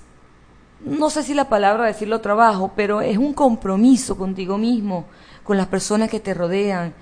no 0.85 1.11
sé 1.11 1.23
si 1.23 1.35
la 1.35 1.49
palabra 1.49 1.85
decirlo 1.87 2.21
trabajo, 2.21 2.73
pero 2.75 3.01
es 3.03 3.19
un 3.19 3.35
compromiso 3.35 4.17
contigo 4.17 4.57
mismo, 4.59 5.07
con 5.45 5.57
las 5.57 5.67
personas 5.67 6.09
que 6.09 6.21
te 6.21 6.33
rodean, 6.35 6.95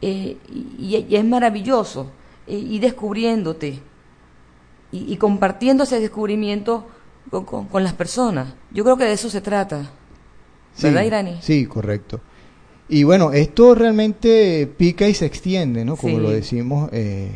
eh, 0.00 0.36
y, 0.48 1.04
y 1.08 1.16
es 1.16 1.24
maravilloso 1.24 2.10
eh, 2.46 2.56
ir 2.56 2.80
descubriéndote 2.80 3.80
y, 4.92 5.12
y 5.12 5.16
compartiendo 5.16 5.84
ese 5.84 5.98
descubrimiento 6.00 6.86
con, 7.30 7.44
con- 7.44 7.66
con 7.66 7.82
las 7.84 7.92
personas. 7.94 8.54
Yo 8.70 8.84
creo 8.84 8.96
que 8.96 9.04
de 9.04 9.12
eso 9.12 9.28
se 9.28 9.40
trata. 9.40 9.90
¿Verdad, 10.80 11.02
Irani? 11.02 11.38
Sí, 11.42 11.66
correcto. 11.66 12.20
Y 12.88 13.02
bueno, 13.04 13.32
esto 13.32 13.74
realmente 13.74 14.66
pica 14.76 15.06
y 15.08 15.14
se 15.14 15.26
extiende, 15.26 15.84
¿no? 15.84 15.96
Como 15.96 16.16
Sí. 16.16 16.22
lo 16.22 16.30
decimos 16.30 16.88
eh, 16.92 17.30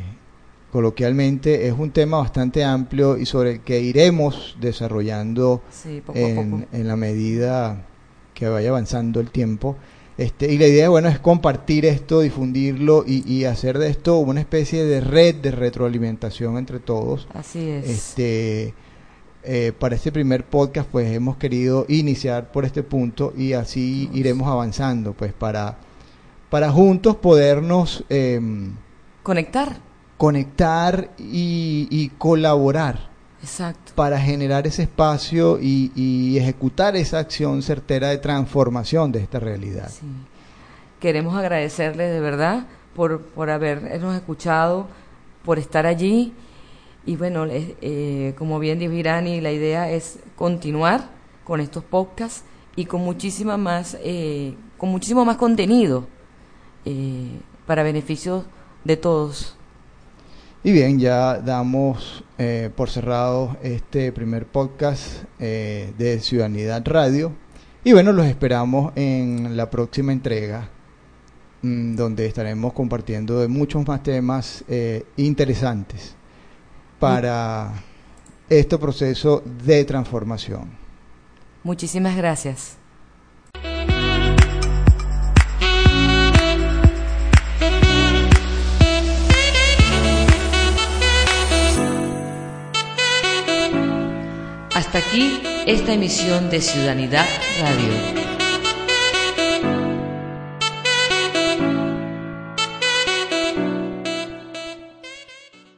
coloquialmente, 0.71 1.67
es 1.69 1.75
un 1.77 1.91
tema 1.91 2.19
bastante 2.19 2.65
amplio 2.65 3.19
y 3.19 3.27
sobre 3.27 3.53
el 3.53 3.61
que 3.61 3.81
iremos 3.81 4.57
desarrollando 4.61 5.63
Sí, 5.71 6.03
poco 6.05 6.19
a 6.19 6.23
en, 6.23 6.51
poco. 6.51 6.65
en 6.73 6.89
la 6.89 6.97
medida 6.97 7.87
que 8.35 8.49
vaya 8.49 8.71
avanzando 8.71 9.21
el 9.21 9.31
tiempo. 9.31 9.77
Este, 10.19 10.53
y 10.53 10.59
la 10.59 10.67
idea, 10.67 10.89
bueno, 10.89 11.09
es 11.09 11.19
compartir 11.19 11.85
esto, 11.87 12.21
difundirlo 12.21 13.05
y, 13.07 13.31
y 13.31 13.45
hacer 13.45 13.79
de 13.79 13.89
esto 13.91 14.19
una 14.19 14.41
especie 14.41 14.85
de 14.85 15.01
red 15.01 15.35
de 15.37 15.51
retroalimentación 15.51 16.57
entre 16.59 16.79
todos. 16.81 17.29
Así 17.35 17.69
es. 17.69 17.89
Este, 17.89 18.75
eh, 19.45 19.73
para 19.79 19.95
este 19.97 20.13
primer 20.13 20.45
podcast, 20.45 20.89
pues 20.91 21.11
hemos 21.13 21.37
querido 21.37 21.85
iniciar 21.89 22.53
por 22.53 22.65
este 22.65 22.83
punto 22.83 23.33
y 23.37 23.53
así 23.55 24.09
iremos 24.13 24.49
avanzando, 24.49 25.13
pues 25.15 25.33
para, 25.33 25.79
para 26.51 26.71
juntos 26.71 27.17
podernos 27.17 28.05
em, 28.09 28.73
Conectar. 29.23 29.77
conectar 30.17 31.11
y, 31.19 31.89
y 31.91 32.09
colaborar 32.19 33.11
Exacto. 33.43 33.93
para 33.97 34.21
generar 34.21 34.67
ese 34.67 34.83
espacio 34.85 35.59
y, 35.61 35.91
y 35.97 36.39
ejecutar 36.39 36.95
esa 36.97 37.19
acción 37.19 37.63
certera 37.63 38.09
de 38.11 38.19
transformación 38.19 39.11
de 39.13 39.21
esta 39.21 39.41
realidad. 39.41 39.91
Sí. 39.91 40.07
Queremos 41.01 41.35
agradecerle 41.37 42.05
de 42.05 42.21
verdad 42.21 42.67
por, 42.95 43.21
por 43.23 43.51
habernos 43.51 44.15
escuchado, 44.15 44.87
por 45.45 45.59
estar 45.59 45.85
allí. 45.87 46.33
Y 47.05 47.17
bueno, 47.17 47.47
eh, 47.51 48.35
como 48.39 48.59
bien 48.59 48.79
dijo 48.79 48.93
Irani, 48.93 49.41
la 49.41 49.51
idea 49.51 49.91
es 49.91 50.19
continuar 50.37 51.11
con 51.45 51.61
estos 51.61 51.83
podcasts 51.83 52.45
y 52.77 52.85
con 52.85 53.03
muchísima 53.03 53.57
más, 53.57 53.97
eh, 54.03 54.55
con 54.79 54.91
muchísimo 54.91 55.25
más 55.25 55.37
contenido 55.37 56.07
eh, 56.85 57.41
para 57.67 57.83
beneficio 57.83 58.45
de 58.85 58.97
todos. 58.97 59.57
Y 60.65 60.71
bien, 60.71 61.01
ya 61.01 61.41
damos 61.41 62.23
eh, 62.39 62.71
por 62.77 62.89
cerrado 62.89 63.57
este 63.65 64.13
primer 64.13 64.47
podcast 64.47 65.25
eh, 65.41 65.93
de 65.99 66.21
Ciudadanidad 66.21 66.87
Radio. 66.87 67.33
Y 67.83 67.93
bueno, 67.93 68.13
los 68.13 68.27
esperamos 68.27 68.93
en 68.95 69.57
la 69.57 69.69
próxima 69.71 70.13
entrega, 70.13 70.71
mm, 71.63 71.97
donde 71.97 72.27
estaremos 72.27 72.73
compartiendo 72.75 73.41
de 73.41 73.49
muchos 73.49 73.85
más 73.89 74.05
temas 74.05 74.65
eh, 74.69 75.05
interesantes 75.17 76.15
para 77.03 77.73
este 78.49 78.79
proceso 78.79 79.43
de 79.45 79.85
transformación. 79.85 80.71
Muchísimas 81.65 82.17
gracias. 82.17 82.77
Hasta 94.73 94.99
aquí 94.99 95.43
esta 95.67 95.95
emisión 95.95 96.51
de 96.51 96.61
Ciudadanidad 96.61 97.27
Radio. 97.61 98.32